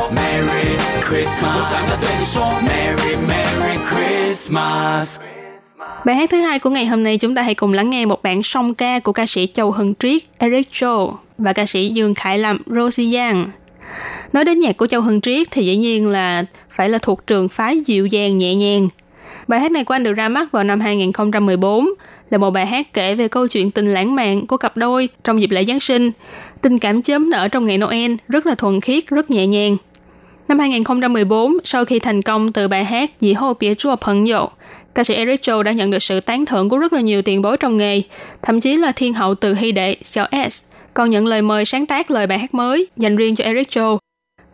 [1.08, 5.20] Christmas Một là dậy cho Merry Merry Christmas
[6.04, 8.22] Bài hát thứ hai của ngày hôm nay chúng ta hãy cùng lắng nghe một
[8.22, 12.14] bản song ca của ca sĩ Châu hưng Triết, Eric Cho và ca sĩ Dương
[12.14, 13.50] Khải Lâm, Rosie Yang.
[14.32, 17.48] Nói đến nhạc của Châu hưng Triết thì dĩ nhiên là phải là thuộc trường
[17.48, 18.88] phái dịu dàng nhẹ nhàng.
[19.48, 21.88] Bài hát này của anh được ra mắt vào năm 2014,
[22.30, 25.40] là một bài hát kể về câu chuyện tình lãng mạn của cặp đôi trong
[25.40, 26.10] dịp lễ Giáng sinh.
[26.60, 29.76] Tình cảm chớm nở trong ngày Noel rất là thuần khiết, rất nhẹ nhàng.
[30.48, 34.46] Năm 2014, sau khi thành công từ bài hát Dì hô bia chua phận dụ,
[34.94, 37.42] ca sĩ Eric Joe đã nhận được sự tán thưởng của rất là nhiều tiền
[37.42, 38.02] bối trong nghề,
[38.42, 40.62] thậm chí là thiên hậu từ hy đệ Xiao S,
[40.94, 43.98] còn nhận lời mời sáng tác lời bài hát mới dành riêng cho Eric Joe.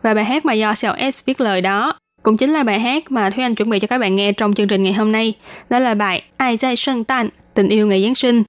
[0.03, 3.11] Và bài hát mà do Xiao S viết lời đó cũng chính là bài hát
[3.11, 5.33] mà Thúy Anh chuẩn bị cho các bạn nghe trong chương trình ngày hôm nay.
[5.69, 8.43] Đó là bài Ai Giai Sơn Tan, tình yêu ngày Giáng sinh.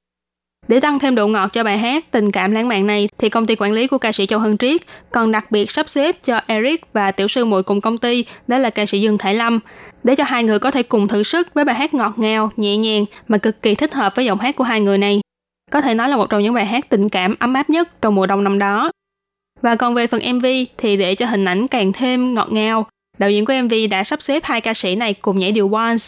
[0.70, 3.46] Để tăng thêm độ ngọt cho bài hát tình cảm lãng mạn này, thì công
[3.46, 6.40] ty quản lý của ca sĩ Châu Hân Triết còn đặc biệt sắp xếp cho
[6.46, 9.60] Eric và tiểu sư muội cùng công ty, đó là ca sĩ Dương Thải Lâm,
[10.04, 12.76] để cho hai người có thể cùng thử sức với bài hát ngọt ngào, nhẹ
[12.76, 15.20] nhàng mà cực kỳ thích hợp với giọng hát của hai người này.
[15.70, 18.14] Có thể nói là một trong những bài hát tình cảm ấm áp nhất trong
[18.14, 18.90] mùa đông năm đó.
[19.62, 20.46] Và còn về phần MV
[20.78, 22.86] thì để cho hình ảnh càng thêm ngọt ngào,
[23.18, 26.04] đạo diễn của MV đã sắp xếp hai ca sĩ này cùng nhảy điệu Once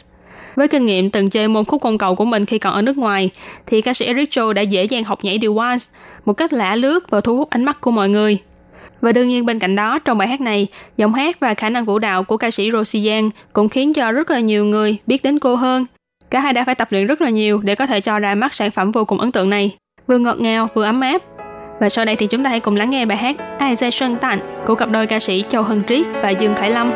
[0.54, 2.98] với kinh nghiệm từng chơi môn khúc công cầu của mình khi còn ở nước
[2.98, 3.30] ngoài,
[3.66, 5.88] thì ca sĩ Eric Cho đã dễ dàng học nhảy điệu waltz
[6.24, 8.38] một cách lạ lướt và thu hút ánh mắt của mọi người.
[9.00, 11.84] Và đương nhiên bên cạnh đó, trong bài hát này, giọng hát và khả năng
[11.84, 15.22] vũ đạo của ca sĩ Rosie Yang cũng khiến cho rất là nhiều người biết
[15.22, 15.86] đến cô hơn.
[16.30, 18.54] Cả hai đã phải tập luyện rất là nhiều để có thể cho ra mắt
[18.54, 19.76] sản phẩm vô cùng ấn tượng này.
[20.06, 21.22] Vừa ngọt ngào, vừa ấm áp.
[21.80, 24.16] Và sau đây thì chúng ta hãy cùng lắng nghe bài hát Ai Giai Sơn
[24.16, 26.92] Tạnh của cặp đôi ca sĩ Châu Hân Triết và Dương Khải Lâm.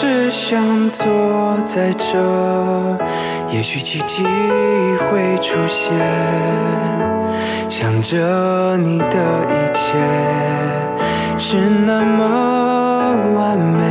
[0.00, 2.16] 只想坐在这，
[3.50, 4.22] 也许奇迹
[5.10, 5.92] 会出现。
[7.68, 9.98] 想着你的一切
[11.36, 13.82] 是那么完美，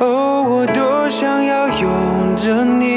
[0.00, 2.95] 哦，我多想要拥着你，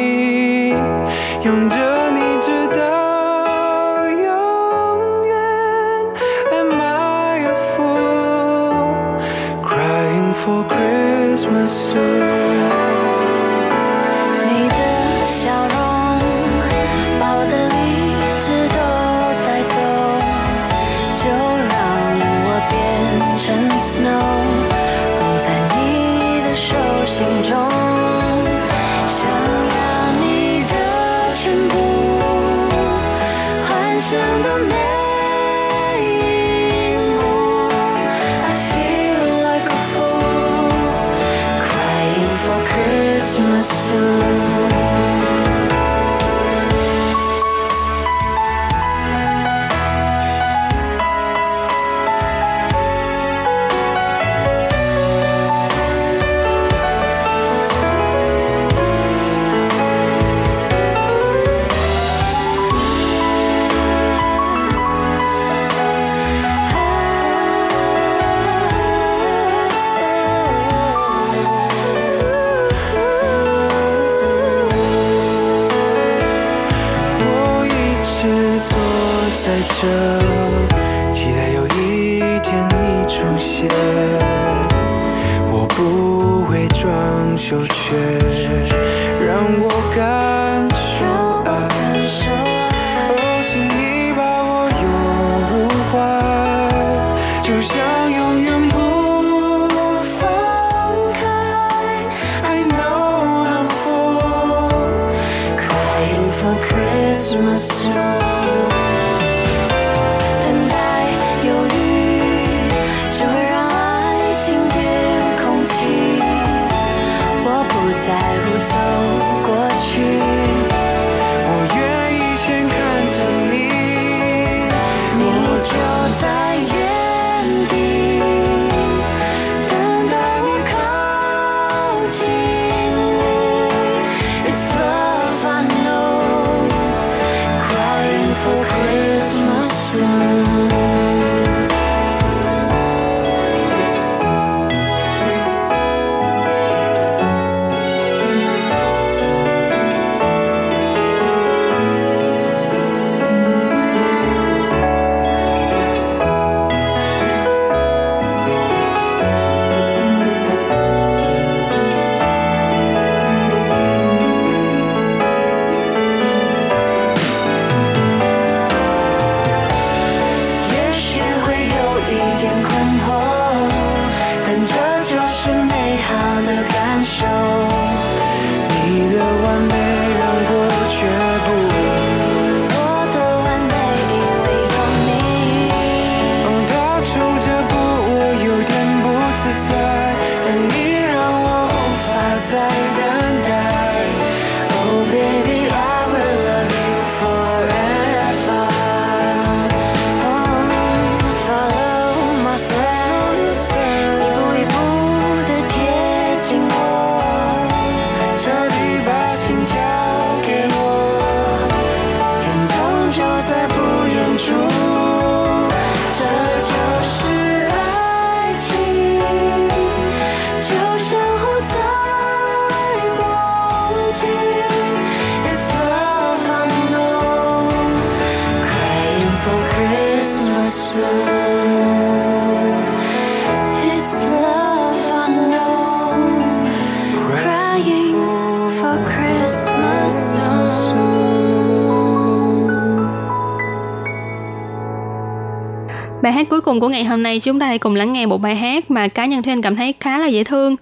[246.80, 249.08] Bài của ngày hôm nay chúng ta hãy cùng lắng nghe một bài hát mà
[249.08, 250.76] cá nhân Thuyên cảm thấy khá là dễ thương.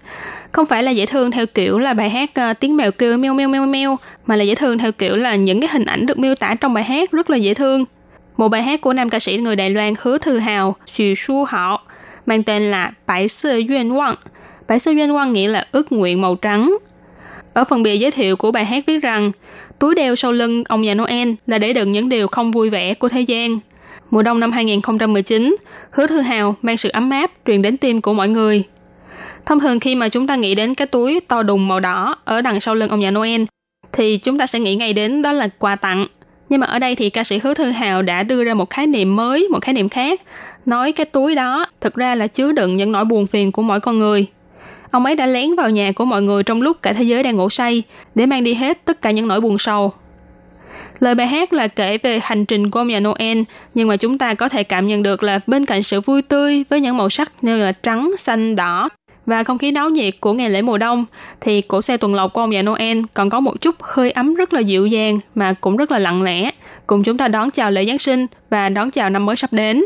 [0.52, 3.34] Không phải là dễ thương theo kiểu là bài hát uh, tiếng mèo kêu meo
[3.34, 6.18] meo meo meo, mà là dễ thương theo kiểu là những cái hình ảnh được
[6.18, 7.84] miêu tả trong bài hát rất là dễ thương.
[8.36, 11.44] Một bài hát của nam ca sĩ người Đài Loan Hứa Thư Hào, Xu Su
[11.44, 11.82] Họ,
[12.26, 14.14] mang tên là Bãi Sơ Duyên Quang.
[14.68, 16.76] Bãi Sơ Duyên Quang nghĩa là ước nguyện màu trắng.
[17.52, 19.32] Ở phần bìa giới thiệu của bài hát viết rằng,
[19.78, 22.94] túi đeo sau lưng ông già Noel là để đựng những điều không vui vẻ
[22.94, 23.58] của thế gian.
[24.10, 25.56] Mùa đông năm 2019,
[25.90, 28.64] hứa thư hào mang sự ấm áp truyền đến tim của mọi người.
[29.46, 32.42] Thông thường khi mà chúng ta nghĩ đến cái túi to đùng màu đỏ ở
[32.42, 33.42] đằng sau lưng ông già Noel,
[33.92, 36.06] thì chúng ta sẽ nghĩ ngay đến đó là quà tặng.
[36.48, 38.86] Nhưng mà ở đây thì ca sĩ Hứa Thư Hào đã đưa ra một khái
[38.86, 40.20] niệm mới, một khái niệm khác,
[40.66, 43.80] nói cái túi đó thực ra là chứa đựng những nỗi buồn phiền của mỗi
[43.80, 44.26] con người.
[44.90, 47.36] Ông ấy đã lén vào nhà của mọi người trong lúc cả thế giới đang
[47.36, 47.82] ngủ say
[48.14, 49.92] để mang đi hết tất cả những nỗi buồn sầu.
[51.00, 53.38] Lời bài hát là kể về hành trình của ông già Noel,
[53.74, 56.64] nhưng mà chúng ta có thể cảm nhận được là bên cạnh sự vui tươi
[56.68, 58.88] với những màu sắc như là trắng, xanh, đỏ
[59.26, 61.04] và không khí náo nhiệt của ngày lễ mùa đông,
[61.40, 64.34] thì cổ xe tuần lộc của ông già Noel còn có một chút hơi ấm
[64.34, 66.50] rất là dịu dàng mà cũng rất là lặng lẽ,
[66.86, 69.84] cùng chúng ta đón chào lễ Giáng sinh và đón chào năm mới sắp đến.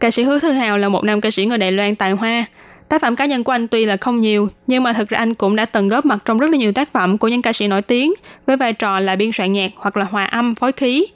[0.00, 2.44] Ca sĩ Hứa Thư Hào là một nam ca sĩ người Đài Loan tài hoa,
[2.90, 5.34] Tác phẩm cá nhân của anh tuy là không nhiều, nhưng mà thực ra anh
[5.34, 7.68] cũng đã từng góp mặt trong rất là nhiều tác phẩm của những ca sĩ
[7.68, 8.14] nổi tiếng
[8.46, 11.06] với vai trò là biên soạn nhạc hoặc là hòa âm, phối khí.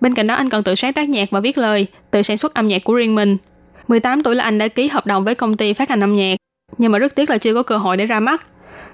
[0.00, 2.54] Bên cạnh đó anh còn tự sáng tác nhạc và viết lời, tự sản xuất
[2.54, 3.36] âm nhạc của riêng mình.
[3.88, 6.36] 18 tuổi là anh đã ký hợp đồng với công ty phát hành âm nhạc,
[6.78, 8.42] nhưng mà rất tiếc là chưa có cơ hội để ra mắt.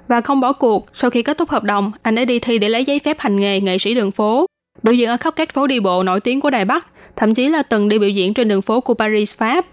[0.09, 2.69] Và không bỏ cuộc, sau khi kết thúc hợp đồng, anh đã đi thi để
[2.69, 4.47] lấy giấy phép hành nghề nghệ sĩ đường phố,
[4.83, 7.49] biểu diễn ở khắp các phố đi bộ nổi tiếng của Đài Bắc, thậm chí
[7.49, 9.67] là từng đi biểu diễn trên đường phố của Paris, Pháp.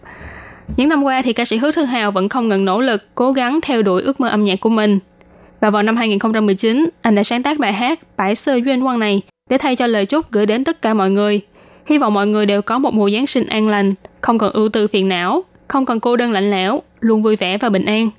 [0.78, 3.32] Những năm qua thì ca sĩ Hứa Thư Hào vẫn không ngừng nỗ lực, cố
[3.32, 5.00] gắng theo đuổi ước mơ âm nhạc của mình.
[5.62, 9.22] Và vào năm 2019, anh đã sáng tác bài hát Bãi sơ duyên quang này
[9.50, 11.42] để thay cho lời chúc gửi đến tất cả mọi người.
[11.86, 13.92] Hy vọng mọi người đều có một mùa Giáng sinh an lành,
[14.22, 17.58] không còn ưu tư phiền não, không còn cô đơn lạnh lẽo, luôn vui vẻ
[17.58, 18.10] và bình an.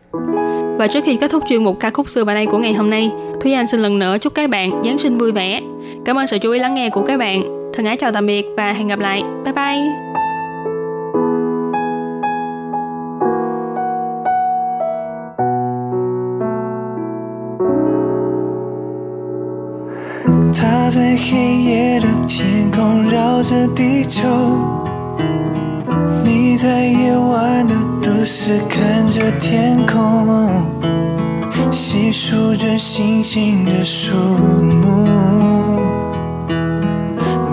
[0.78, 2.90] Và trước khi kết thúc chuyên mục ca khúc xưa và đây của ngày hôm
[2.90, 3.11] nay,
[3.42, 5.61] Thúy Anh xin lần nữa chúc các bạn Giáng sinh vui vẻ.
[6.05, 7.42] Cảm ơn sự chú ý lắng nghe của các bạn.
[7.74, 9.22] Thân ái chào tạm biệt và hẹn gặp lại.
[9.45, 10.24] Bye bye!
[20.57, 24.22] 它在黑夜的天空绕着地球，
[26.24, 30.48] 你在夜晚的都市看着天空，
[31.72, 35.07] 细数着星星的数目，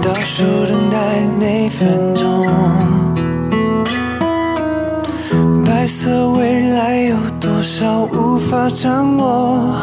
[0.01, 2.47] 倒数等待每分钟。
[5.65, 9.73] 白色未来有多少无法掌握？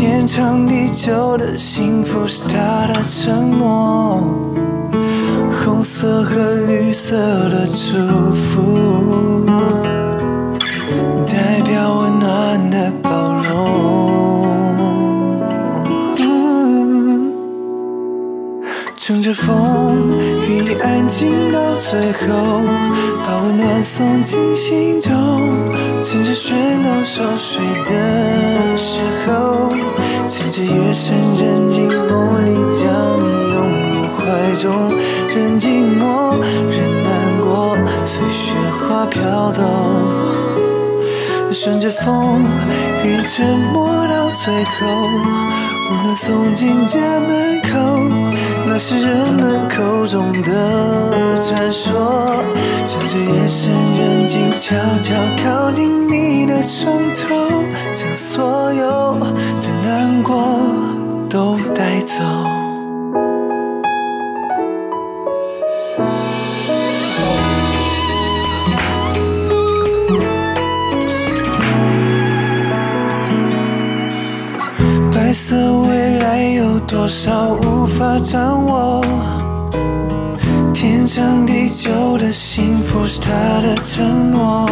[0.00, 4.22] 天长地久的幸福是他的承诺，
[5.50, 6.36] 红色和
[6.68, 7.96] 绿色的祝
[8.32, 9.44] 福，
[11.26, 13.48] 代表温暖的包容。
[18.96, 20.07] 乘着风，
[21.08, 22.62] 愿意安静到最后，
[23.24, 25.10] 把温暖送进心中。
[26.04, 26.52] 趁着喧
[26.82, 29.68] 闹熟睡的时候，
[30.28, 33.56] 趁着夜深人静梦里将你拥
[33.94, 34.18] 入怀
[34.58, 34.92] 中，
[35.34, 35.66] 任寂
[35.98, 36.38] 寞，
[36.70, 39.62] 任难过，随雪花飘走。
[41.50, 42.44] 顺着风，
[43.04, 44.86] 愿沉默到最后，
[45.90, 47.68] 温暖送进家门口。
[48.66, 52.26] 那是人们口中的传说。
[52.86, 57.64] 趁着夜深人静，悄悄靠近你的床头，
[57.94, 60.42] 将所有的难过
[61.28, 62.57] 都带走。
[76.88, 79.04] 多少无法掌握？
[80.72, 83.30] 天长地久的幸福是他
[83.60, 84.66] 的承诺，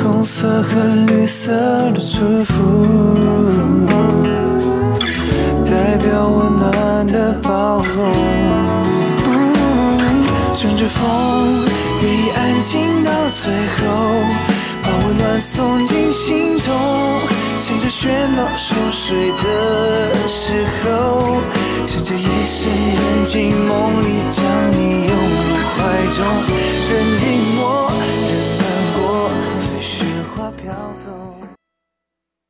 [0.00, 0.78] 红色和
[1.08, 1.52] 绿色
[1.90, 2.54] 的祝福，
[5.64, 8.12] 代表温暖的包容。
[10.54, 11.64] 乘着风，
[12.02, 13.10] 愿意安静到
[13.42, 13.84] 最后，
[14.80, 16.72] 把温暖送进心中。
[17.66, 21.42] 趁着喧闹熟睡的时候，
[21.84, 25.82] 趁着夜深人静梦里将你拥入怀
[26.14, 26.24] 中，
[26.88, 27.20] 任寂
[27.58, 27.60] 寞